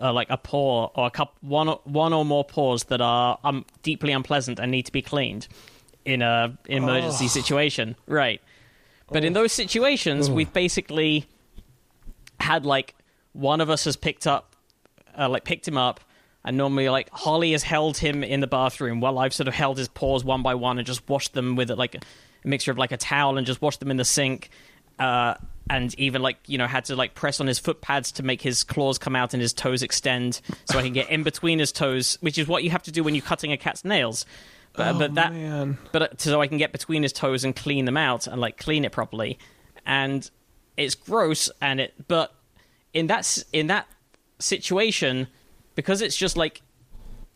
[0.00, 3.38] uh, like a paw or a cup one or- one or more paws that are
[3.44, 5.48] um, deeply unpleasant and need to be cleaned
[6.04, 7.96] in a emergency situation.
[8.06, 8.40] Right.
[9.12, 11.26] But in those situations we've basically
[12.38, 12.94] had like
[13.32, 14.54] one of us has picked up
[15.18, 16.00] uh, like picked him up
[16.44, 19.76] and normally like holly has held him in the bathroom while i've sort of held
[19.76, 22.92] his paws one by one and just washed them with like a mixture of like
[22.92, 24.50] a towel and just washed them in the sink.
[24.98, 25.34] Uh,
[25.70, 28.42] and even like you know had to like press on his foot pads to make
[28.42, 31.72] his claws come out and his toes extend so i can get in between his
[31.72, 34.26] toes which is what you have to do when you're cutting a cat's nails
[34.72, 35.78] but, but that man.
[35.92, 38.56] but uh, so I can get between his toes and clean them out and like
[38.56, 39.38] clean it properly.
[39.84, 40.28] And
[40.76, 42.32] it's gross and it but
[42.94, 43.86] in that in that
[44.38, 45.26] situation
[45.74, 46.62] because it's just like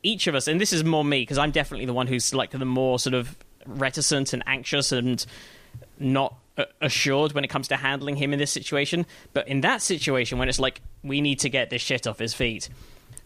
[0.02, 2.50] each of us and this is more me because I'm definitely the one who's like
[2.50, 5.24] the more sort of reticent and anxious and
[5.98, 6.38] not
[6.80, 9.06] assured when it comes to handling him in this situation.
[9.32, 12.34] But in that situation, when it's like we need to get this shit off his
[12.34, 12.68] feet,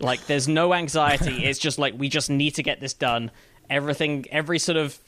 [0.00, 1.44] like there's no anxiety.
[1.44, 3.30] it's just like we just need to get this done.
[3.68, 4.98] Everything, every sort of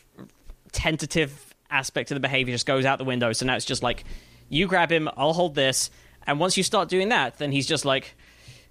[0.73, 3.33] tentative aspect of the behavior just goes out the window.
[3.33, 4.05] So now it's just like
[4.49, 5.91] you grab him, I'll hold this,
[6.27, 8.15] and once you start doing that, then he's just like,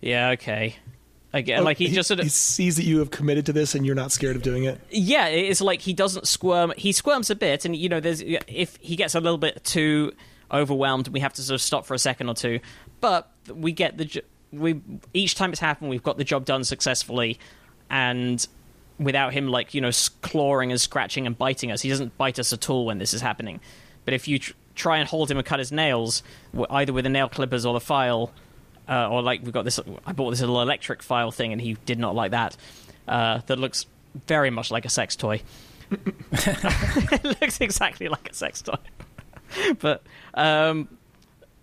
[0.01, 0.75] yeah, okay.
[1.31, 3.75] Again, oh, like he, just sort of he sees that you have committed to this
[3.75, 4.81] and you're not scared of doing it.
[4.89, 6.73] yeah, it's like he doesn't squirm.
[6.75, 10.11] He squirms a bit, and you know, there's if he gets a little bit too
[10.51, 12.59] overwhelmed, we have to sort of stop for a second or two.
[12.99, 14.81] But we get the we
[15.13, 17.39] each time it's happened, we've got the job done successfully,
[17.91, 18.45] and
[18.99, 21.81] without him like you know clawing and scratching and biting us.
[21.81, 23.59] He doesn't bite us at all when this is happening.
[24.05, 26.23] But if you tr- try and hold him and cut his nails,
[26.69, 28.31] either with the nail clippers or the file,
[28.89, 29.79] uh, or like we've got this.
[30.05, 32.57] I bought this little electric file thing, and he did not like that.
[33.07, 33.85] Uh, that looks
[34.27, 35.41] very much like a sex toy.
[36.31, 38.75] it looks exactly like a sex toy.
[39.79, 40.87] but um,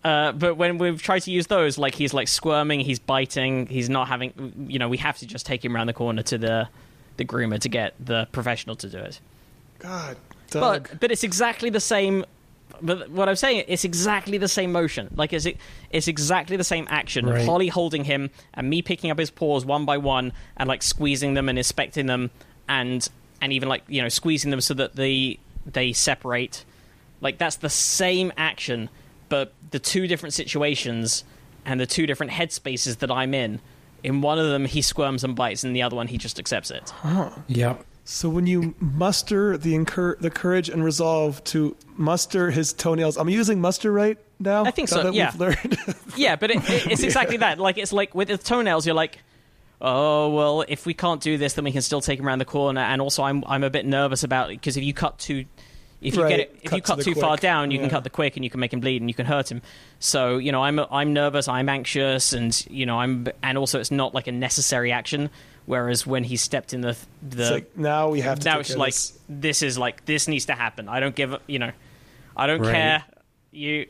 [0.04, 3.88] uh, but when we've tried to use those, like he's like squirming, he's biting, he's
[3.90, 4.66] not having.
[4.68, 6.68] You know, we have to just take him around the corner to the
[7.16, 9.20] the groomer to get the professional to do it.
[9.78, 10.16] God,
[10.50, 10.88] Doug.
[10.90, 12.24] But but it's exactly the same.
[12.82, 15.12] But what I'm saying, it's exactly the same motion.
[15.16, 15.46] Like it's
[15.90, 17.26] it's exactly the same action.
[17.26, 17.44] Right.
[17.44, 21.34] Holly holding him and me picking up his paws one by one and like squeezing
[21.34, 22.30] them and inspecting them
[22.68, 23.08] and
[23.40, 26.64] and even like you know squeezing them so that they they separate.
[27.20, 28.90] Like that's the same action,
[29.28, 31.24] but the two different situations
[31.64, 33.60] and the two different headspaces that I'm in.
[34.02, 36.70] In one of them, he squirms and bites, and the other one, he just accepts
[36.70, 36.92] it.
[37.48, 37.84] Yep.
[38.08, 43.28] So when you muster the incur- the courage and resolve to muster his toenails, I'm
[43.28, 44.64] using muster right now.
[44.64, 45.32] I think Now so, that yeah.
[45.32, 45.78] We've learned.
[46.16, 47.58] Yeah, but it, it, it's exactly that.
[47.58, 49.18] Like it's like with the toenails, you're like,
[49.80, 52.44] oh well, if we can't do this, then we can still take him around the
[52.44, 52.80] corner.
[52.80, 55.44] And also, I'm I'm a bit nervous about because if you cut too.
[55.98, 57.88] If you Right, get it, if cut you cut the too far down, you can
[57.88, 59.62] cut the quick, and you can make him bleed, and you can hurt him.
[59.98, 63.90] So you know, I'm I'm nervous, I'm anxious, and you know, I'm and also it's
[63.90, 65.30] not like a necessary action.
[65.66, 66.96] Whereas when he stepped in the
[67.28, 68.44] the It's like now we have to.
[68.48, 69.18] now it's like this.
[69.28, 70.88] this is like this needs to happen.
[70.88, 71.72] I don't give a you know,
[72.36, 72.72] I don't Right.
[72.72, 73.04] care.
[73.52, 73.86] You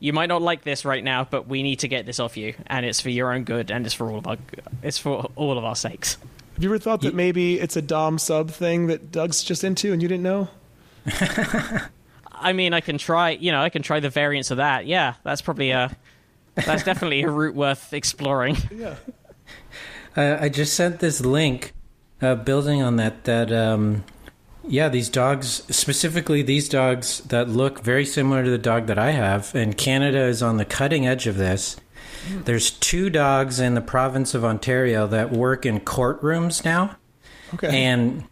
[0.00, 2.54] you might not like this right now, but we need to get this off you,
[2.66, 4.36] and it's for your own good, and it's for all of our
[4.82, 6.16] it's for all of our sakes.
[6.54, 9.92] Have you ever thought that maybe it's a dom sub thing that Doug's just into
[9.92, 10.48] and you didn't know?
[12.32, 13.30] I mean, I can try.
[13.30, 14.86] You know, I can try the variants of that.
[14.86, 15.94] Yeah, that's probably a
[16.54, 18.56] that's definitely a route worth exploring.
[18.74, 18.96] Yeah.
[20.16, 21.72] Uh, I just sent this link,
[22.20, 23.24] uh, building on that.
[23.24, 24.04] That um,
[24.66, 29.12] yeah, these dogs, specifically these dogs that look very similar to the dog that I
[29.12, 31.76] have, and Canada is on the cutting edge of this.
[32.44, 36.96] There's two dogs in the province of Ontario that work in courtrooms now,
[37.54, 37.84] Okay.
[37.84, 38.24] and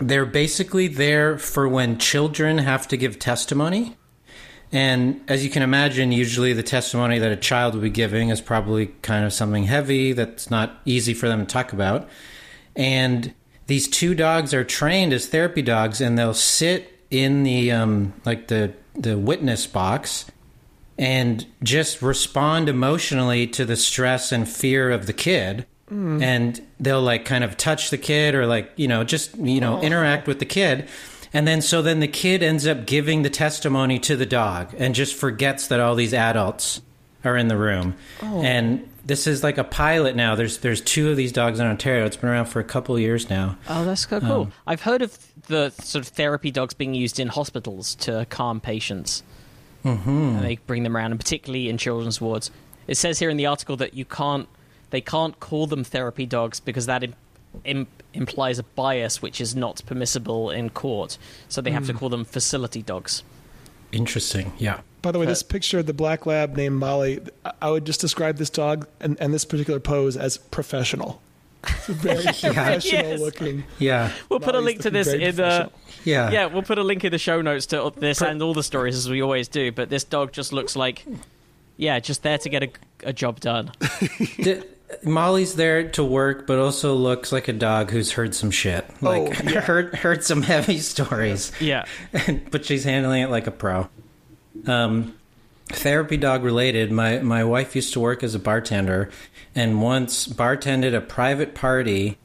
[0.00, 3.96] they're basically there for when children have to give testimony.
[4.74, 8.40] And as you can imagine, usually the testimony that a child would be giving is
[8.40, 12.08] probably kind of something heavy that's not easy for them to talk about.
[12.74, 13.32] And
[13.68, 18.48] these two dogs are trained as therapy dogs, and they'll sit in the um, like
[18.48, 20.26] the the witness box
[20.98, 25.66] and just respond emotionally to the stress and fear of the kid.
[26.22, 29.80] And they'll like kind of touch the kid or like you know just you know
[29.82, 30.88] interact with the kid
[31.34, 34.94] and then so then the kid ends up giving the testimony to the dog and
[34.94, 36.80] just forgets that all these adults
[37.24, 38.40] are in the room Oh.
[38.42, 42.06] and this is like a pilot now there's there's two of these dogs in ontario
[42.06, 44.50] it's been around for a couple of years now Oh, that's so cool.
[44.66, 45.18] I've heard of
[45.48, 49.22] the sort of therapy dogs being used in hospitals to calm patients.
[49.84, 50.10] Mm-hmm.
[50.10, 52.50] And they bring them around, and particularly in children's wards.
[52.86, 54.48] It says here in the article that you can't,
[54.88, 57.04] they can't call them therapy dogs because that
[57.64, 61.18] im- im- implies a bias which is not permissible in court.
[61.48, 61.98] So they have to hmm.
[61.98, 63.22] call them facility dogs.
[63.92, 67.70] interesting yeah By the way, this picture of the black lab named Molly, I- I
[67.70, 71.20] would just describe this dog and, and this particular pose as professional.
[71.66, 73.20] It's very professional Yes.
[73.20, 73.64] looking.
[73.78, 75.70] yeah We'll put a link to this in the.
[76.04, 78.62] yeah Yeah, we'll put a link in the show notes to this and all the
[78.62, 79.72] stories as we always do.
[79.72, 81.04] But this dog just looks like,
[81.76, 82.70] yeah, just there to get a,
[83.04, 83.72] a job done.
[84.36, 84.62] D-
[85.02, 88.84] Molly's there to work, but also looks like a dog who's heard some shit.
[89.00, 89.60] Like yeah.
[89.60, 91.52] heard heard some heavy stories.
[91.60, 91.84] Yeah.
[92.50, 93.88] but she's handling it like a pro.
[94.66, 95.14] Um,
[95.68, 96.92] therapy dog related.
[96.92, 99.10] My my wife used to work as a bartender,
[99.54, 102.18] and once bartended a private party.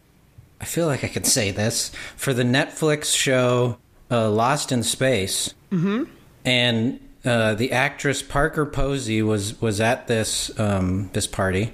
[0.61, 3.77] I feel like I could say this for the Netflix show
[4.11, 6.03] uh, Lost in Space, mm-hmm.
[6.43, 11.71] and uh, the actress Parker Posey was was at this um, this party.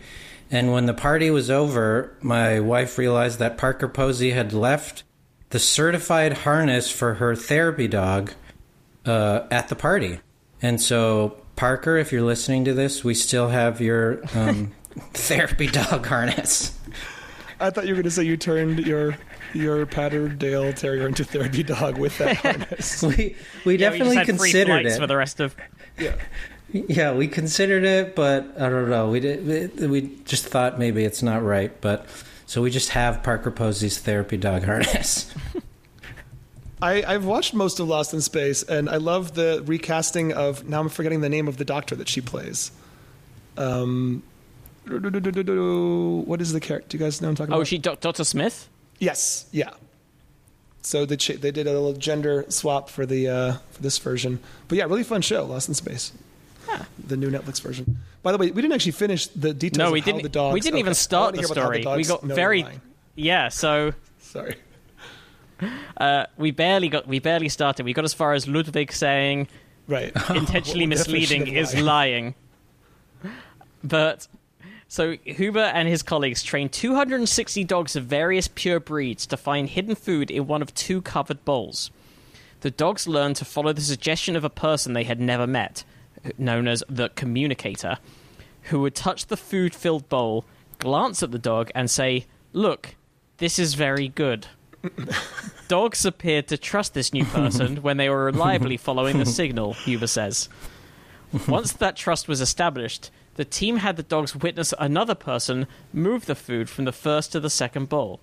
[0.56, 5.04] And when the party was over, my wife realized that Parker Posey had left
[5.50, 8.32] the certified harness for her therapy dog
[9.06, 10.22] uh, at the party.
[10.62, 14.72] And so, Parker, if you're listening to this, we still have your um,
[15.14, 16.80] therapy dog harness.
[17.60, 19.18] I thought you were going to say you turned your
[19.54, 23.04] your Patterdale Terrier into therapy dog with that harness.
[23.04, 23.36] We we Yeah,
[23.66, 25.00] we definitely just had considered flights it.
[25.02, 25.54] for the rest of.
[26.00, 26.16] Yeah.
[26.76, 29.10] Yeah, we considered it, but I don't know.
[29.10, 29.80] We did.
[29.80, 32.06] We we just thought maybe it's not right, but
[32.46, 35.34] so we just have Parker Posey's therapy dog harness.
[36.82, 40.68] I, I've watched most of Lost in Space, and I love the recasting of.
[40.68, 42.72] Now I'm forgetting the name of the doctor that she plays.
[43.58, 44.22] Um,
[44.86, 46.90] what is the character?
[46.90, 47.56] Do you guys know what I'm talking about?
[47.56, 47.62] Oh, about?
[47.62, 48.24] is she Dr.
[48.26, 48.68] Smith?
[49.00, 49.72] Yes, yeah.
[50.82, 54.78] So they they did a little gender swap for the uh, for this version, but
[54.78, 56.12] yeah, really fun show, Lost in Space,
[57.08, 57.98] the new Netflix version.
[58.24, 59.78] By the way, we didn't actually finish the details.
[59.78, 60.24] No, we didn't.
[60.24, 60.98] The dogs, we didn't even okay.
[61.00, 61.98] I start the hear about how story.
[61.98, 62.64] we got very.
[62.64, 62.82] lying.
[63.16, 64.56] Yeah, so sorry.
[65.98, 67.08] uh, we barely got.
[67.08, 67.86] We barely started.
[67.86, 69.48] We got as far as Ludwig saying
[69.88, 70.12] Right.
[70.30, 71.86] intentionally misleading is lying?
[71.86, 72.36] lying.
[73.84, 74.28] But
[74.88, 79.96] so Huber and his colleagues trained 260 dogs of various pure breeds to find hidden
[79.96, 81.92] food in one of two covered bowls.
[82.62, 85.84] The dogs learned to follow the suggestion of a person they had never met,
[86.38, 87.98] known as the communicator,
[88.64, 90.46] who would touch the food-filled bowl,
[90.80, 92.96] glance at the dog, and say, "Look,
[93.38, 94.48] this is very good."
[95.68, 100.08] Dogs appeared to trust this new person when they were reliably following the signal, Huber
[100.08, 100.48] says.
[101.48, 106.36] Once that trust was established, the team had the dogs witness another person move the
[106.36, 108.20] food from the first to the second bowl.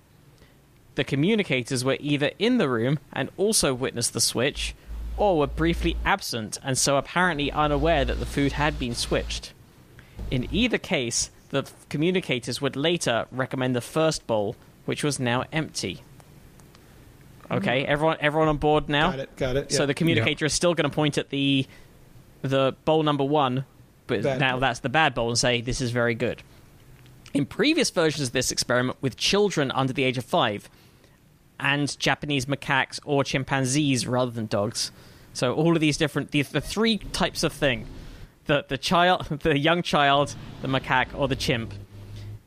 [0.95, 4.75] The communicators were either in the room and also witnessed the switch,
[5.17, 9.53] or were briefly absent and so apparently unaware that the food had been switched.
[10.31, 14.55] In either case, the communicators would later recommend the first bowl,
[14.85, 16.01] which was now empty.
[17.51, 17.85] Okay, mm.
[17.85, 19.11] everyone, everyone on board now.
[19.11, 19.35] Got it.
[19.35, 19.71] Got it.
[19.71, 21.67] So the communicator is still going to point at the
[22.41, 23.65] the bowl number one,
[24.07, 24.59] but Bad now bowl.
[24.61, 26.41] that's the bad bowl and say this is very good.
[27.33, 30.69] In previous versions of this experiment with children under the age of five
[31.63, 34.91] and Japanese macaques or chimpanzees rather than dogs,
[35.33, 37.87] so all of these different the, the three types of thing,
[38.45, 41.73] the the child, the young child, the macaque, or the chimp.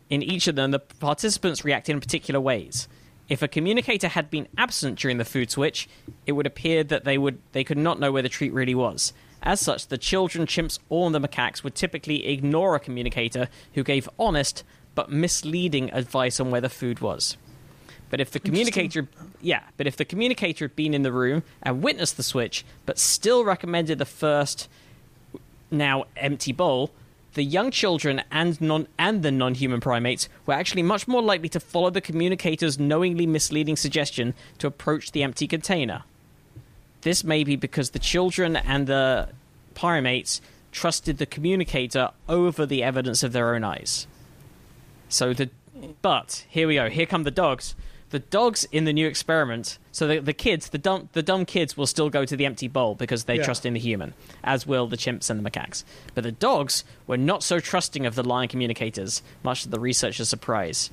[0.08, 2.86] In each of them, the participants reacted in particular ways.
[3.28, 5.88] If a communicator had been absent during the food switch,
[6.26, 9.12] it would appear that they would they could not know where the treat really was.
[9.42, 14.08] As such, the children, chimps, or the macaques would typically ignore a communicator who gave
[14.18, 14.62] honest
[14.94, 17.36] but misleading advice on where the food was.
[18.08, 19.08] But if the communicator,
[19.40, 22.98] yeah, but if the communicator had been in the room and witnessed the switch, but
[22.98, 24.68] still recommended the first,
[25.70, 26.92] now empty bowl,
[27.34, 31.60] the young children and non and the non-human primates were actually much more likely to
[31.60, 36.04] follow the communicator's knowingly misleading suggestion to approach the empty container.
[37.02, 39.28] This may be because the children and the
[39.74, 40.40] primates
[40.72, 44.06] trusted the communicator over the evidence of their own eyes.
[45.08, 45.50] So the
[46.00, 46.88] but here we go.
[46.88, 47.74] Here come the dogs.
[48.10, 49.78] The dogs in the new experiment.
[49.90, 52.68] So the, the kids, the dumb, the dumb kids, will still go to the empty
[52.68, 53.44] bowl because they Yeah.
[53.44, 55.82] trust in the human, as will the chimps and the macaques.
[56.14, 60.28] But the dogs were not so trusting of the lying communicators, much to the researchers'
[60.28, 60.90] surprise.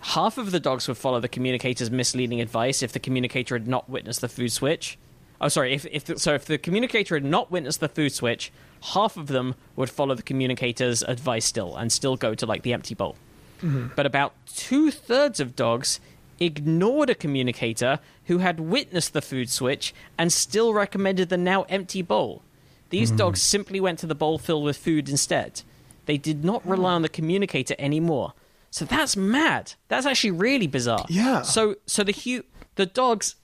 [0.00, 3.88] Half of the dogs would follow the communicator's misleading advice if the communicator had not
[3.88, 4.98] witnessed the food switch.
[5.40, 5.72] Oh, sorry.
[5.72, 8.52] If, if the, so, if the communicator had not witnessed the food switch,
[8.92, 12.72] half of them would follow the communicator's advice still and still go to like the
[12.72, 13.16] empty bowl.
[13.62, 13.88] Mm-hmm.
[13.96, 16.00] But about two thirds of dogs
[16.40, 22.02] ignored a communicator who had witnessed the food switch and still recommended the now empty
[22.02, 22.42] bowl.
[22.90, 23.18] These mm-hmm.
[23.18, 25.62] dogs simply went to the bowl filled with food instead.
[26.06, 28.34] They did not rely on the communicator anymore.
[28.70, 29.74] So that's mad.
[29.88, 31.06] That's actually really bizarre.
[31.08, 31.42] Yeah.
[31.42, 33.36] So so the hu- the dogs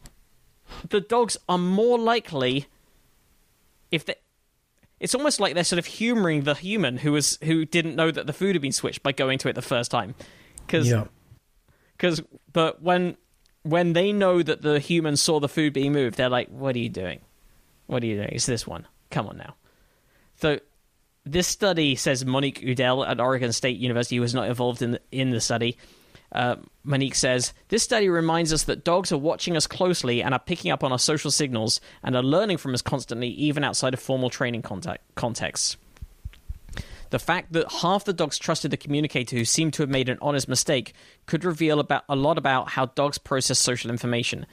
[0.88, 2.66] the dogs are more likely
[3.91, 4.14] if they
[4.99, 8.26] it's almost like they're sort of humoring the human who was who didn't know that
[8.26, 10.14] the food had been switched by going to it the first time
[10.66, 11.05] because Yeah.
[12.01, 12.22] Because
[12.53, 13.16] but when
[13.62, 16.78] when they know that the human saw the food being moved they're like what are
[16.78, 17.20] you doing?
[17.86, 18.30] What are you doing?
[18.32, 18.86] It's this one.
[19.11, 19.55] Come on now.
[20.36, 20.61] So
[21.26, 25.30] this study says monique udell at oregon state university was not involved in the, in
[25.30, 25.76] the study
[26.32, 30.38] uh, Monique says, This study reminds us that dogs are watching us closely and are
[30.38, 34.01] picking up on our social signals and are learning from us constantly, even outside of
[34.01, 35.76] formal training contact- contexts.
[37.11, 40.18] The fact that half the dogs trusted the communicator who seemed to have made an
[40.22, 40.94] honest mistake
[41.26, 44.46] could reveal about a lot about how dogs process social information.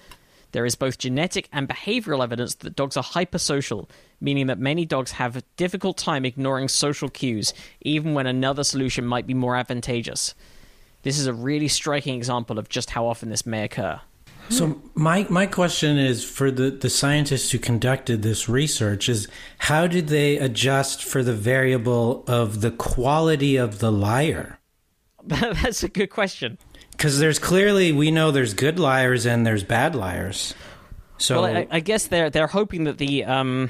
[0.54, 3.90] There is both genetic and behavioral evidence that dogs are hypersocial,
[4.20, 9.06] meaning that many dogs have a difficult time ignoring social cues, even when another solution
[9.06, 10.34] might be more advantageous.
[11.04, 14.02] This is a really striking example of just how often this may occur.
[14.50, 19.28] So my my question is for the the scientists who conducted this research is
[19.58, 24.60] how did they adjust for the variable of the quality of the liar?
[25.24, 26.58] That's a good question.
[26.92, 30.56] Because there's clearly we know there's good liars and there's bad liars.
[31.18, 33.70] So Well, I, I guess they're they're hoping that the um,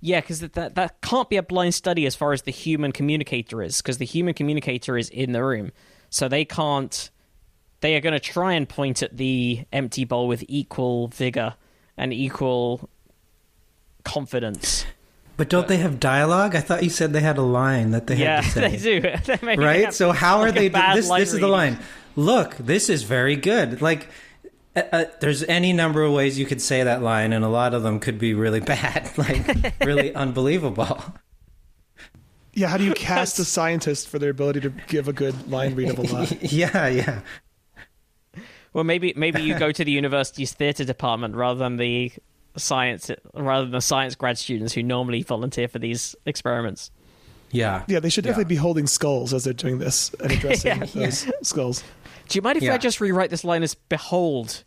[0.00, 2.92] yeah, because that, that that can't be a blind study as far as the human
[2.92, 5.72] communicator is, because the human communicator is in the room,
[6.10, 7.10] so they can't.
[7.86, 11.54] They are going to try and point at the empty bowl with equal vigor
[11.96, 12.90] and equal
[14.02, 14.84] confidence.
[15.36, 16.56] but don't they have dialogue?
[16.56, 18.96] I thought you said they had a line that they yeah, had to say.
[18.98, 19.46] Yeah, they do.
[19.46, 19.94] They right?
[19.94, 20.68] So how are like a they?
[20.68, 21.78] bad This line this is the line.
[22.16, 23.80] Look, this is very good.
[23.80, 24.08] Like,
[24.74, 27.72] uh, uh, there's any number of ways you could say that line, and a lot
[27.72, 31.00] of them could be really bad, like really unbelievable.
[32.52, 35.76] Yeah, how do you cast a scientist for their ability to give a good line
[35.76, 36.36] readable line?
[36.40, 37.20] yeah, yeah.
[38.76, 42.12] Well, maybe maybe you go to the university's theatre department rather than the
[42.58, 46.90] science rather than the science grad students who normally volunteer for these experiments.
[47.52, 47.84] Yeah.
[47.88, 51.06] Yeah, they should definitely be holding skulls as they're doing this and addressing Yeah.
[51.06, 51.82] those skulls.
[52.28, 54.62] Do you mind if I just rewrite this line as "Behold,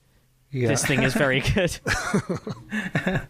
[0.50, 0.70] yeah.
[0.70, 1.80] this thing is very good"?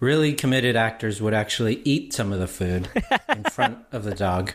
[0.00, 2.88] Really committed actors would actually eat some of the food
[3.28, 4.54] in front of the dog.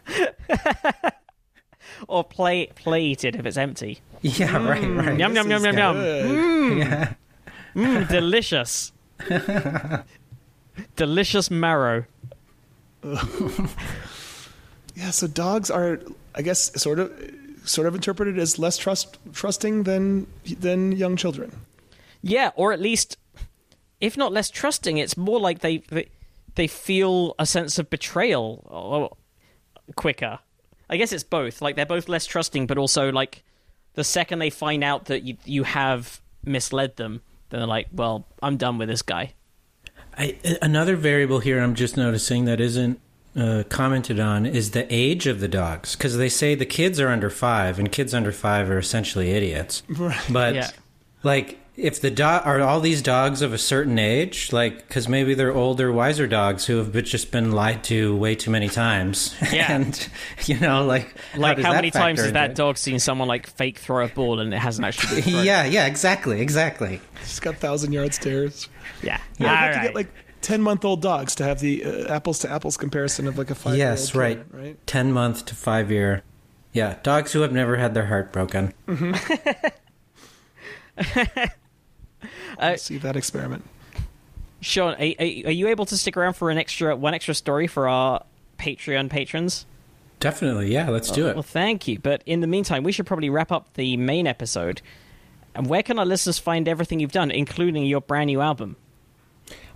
[2.07, 3.99] Or play play eat it if it's empty.
[4.21, 5.05] Yeah, right, mm.
[5.05, 5.19] right.
[5.19, 5.95] Yum yum yum is yum yum.
[5.95, 6.25] Good.
[6.25, 6.77] Mm.
[6.79, 7.13] Yeah.
[7.75, 8.91] Mm, delicious.
[10.95, 12.05] delicious marrow.
[14.95, 15.99] Yeah, so dogs are,
[16.33, 17.11] I guess, sort of,
[17.65, 20.27] sort of interpreted as less trust trusting than
[20.59, 21.51] than young children.
[22.21, 23.17] Yeah, or at least,
[23.99, 26.07] if not less trusting, it's more like they they,
[26.55, 29.11] they feel a sense of betrayal
[29.87, 30.39] uh, quicker.
[30.89, 31.61] I guess it's both.
[31.61, 33.43] Like they're both less trusting, but also like
[33.93, 38.27] the second they find out that you you have misled them, then they're like, "Well,
[38.41, 39.33] I'm done with this guy."
[40.17, 43.01] I, another variable here I'm just noticing that isn't
[43.35, 47.09] uh, commented on is the age of the dogs because they say the kids are
[47.09, 49.83] under five and kids under five are essentially idiots.
[50.29, 50.69] But Yeah.
[51.23, 55.33] like, if the dog are all these dogs of a certain age, like because maybe
[55.33, 59.35] they're older, wiser dogs who have been, just been lied to way too many times,
[59.51, 59.71] Yeah.
[59.73, 60.09] and
[60.45, 62.55] you know, like, Like does how many times has that it?
[62.55, 65.45] dog seen someone like fake throw a ball and it hasn't actually been thrown?
[65.45, 67.01] Yeah, yeah, exactly, exactly.
[67.19, 68.69] He's got thousand yard stares.
[69.03, 69.19] yeah.
[69.37, 70.07] Yeah, you All have to get like
[70.41, 73.55] ten month old dogs to have the uh, apples to apples comparison of like a
[73.55, 73.75] five.
[73.77, 74.43] Yes, right.
[74.51, 74.77] Right.
[74.87, 76.23] Ten month to five year.
[76.71, 78.73] Yeah, dogs who have never had their heart broken.
[82.77, 83.63] See that experiment.
[84.61, 87.67] Sean, are, are are you able to stick around for an extra one extra story
[87.67, 88.23] for our
[88.57, 89.65] Patreon patrons?
[90.19, 90.89] Definitely, yeah.
[90.89, 91.35] Let's do it.
[91.35, 91.99] Well, thank you.
[91.99, 94.81] But in the meantime, we should probably wrap up the main episode.
[95.53, 98.75] And where can our listeners find everything you've done, including your brand new album?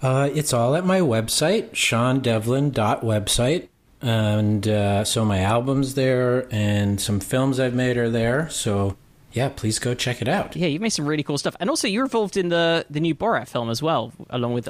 [0.02, 3.68] Uh, it's all at my website, seandevlin.website.
[4.02, 8.50] And uh, so my album's there, and some films I've made are there.
[8.50, 8.96] So,
[9.32, 10.56] yeah, please go check it out.
[10.56, 13.14] Yeah, you've made some really cool stuff, and also you're involved in the the new
[13.14, 14.70] Borat film as well, along with.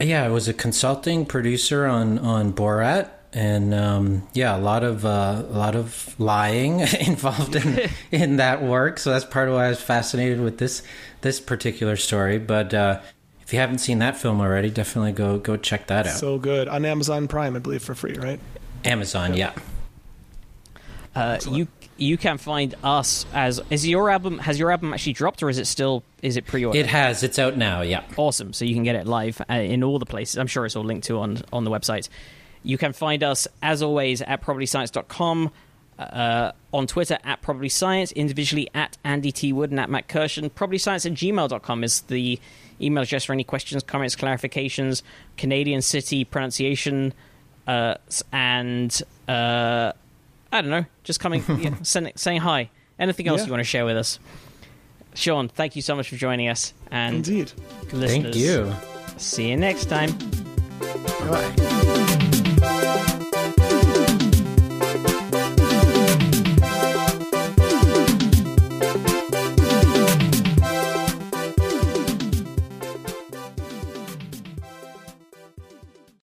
[0.00, 5.04] Yeah, I was a consulting producer on on Borat, and um, yeah, a lot of
[5.04, 8.98] uh, a lot of lying involved in in that work.
[8.98, 10.82] So that's part of why I was fascinated with this
[11.22, 12.38] this particular story.
[12.38, 13.00] But uh,
[13.42, 16.16] if you haven't seen that film already, definitely go go check that out.
[16.16, 18.38] So good on Amazon Prime, I believe, for free, right?
[18.84, 19.52] Amazon, yeah.
[21.14, 25.42] Uh, you you can find us as is your album has your album actually dropped
[25.42, 26.78] or is it still is it pre-order?
[26.78, 27.22] It has.
[27.22, 27.82] It's out now.
[27.82, 28.02] Yeah.
[28.16, 28.52] awesome.
[28.52, 30.38] So you can get it live uh, in all the places.
[30.38, 32.08] I'm sure it's all linked to on on the website.
[32.62, 35.50] You can find us as always at probablyscience.com,
[35.98, 40.50] uh, on Twitter at probablyscience, individually at Andy T Wood and at Matt Kirshen.
[40.50, 42.40] Probablyscience at gmail.com is the
[42.80, 45.02] email address for any questions, comments, clarifications,
[45.36, 47.12] Canadian city pronunciation,
[47.66, 47.94] uh,
[48.32, 49.92] and uh,
[50.54, 52.70] I don't know, just coming, yeah, send, saying hi.
[52.98, 53.46] Anything else Yeah.
[53.46, 54.20] you want to share with us?
[55.14, 56.72] Sean, thank you so much for joining us.
[56.92, 57.52] And Indeed.
[57.92, 58.72] listeners, Thank you.
[59.16, 60.10] See you next time.
[62.60, 63.30] Bye.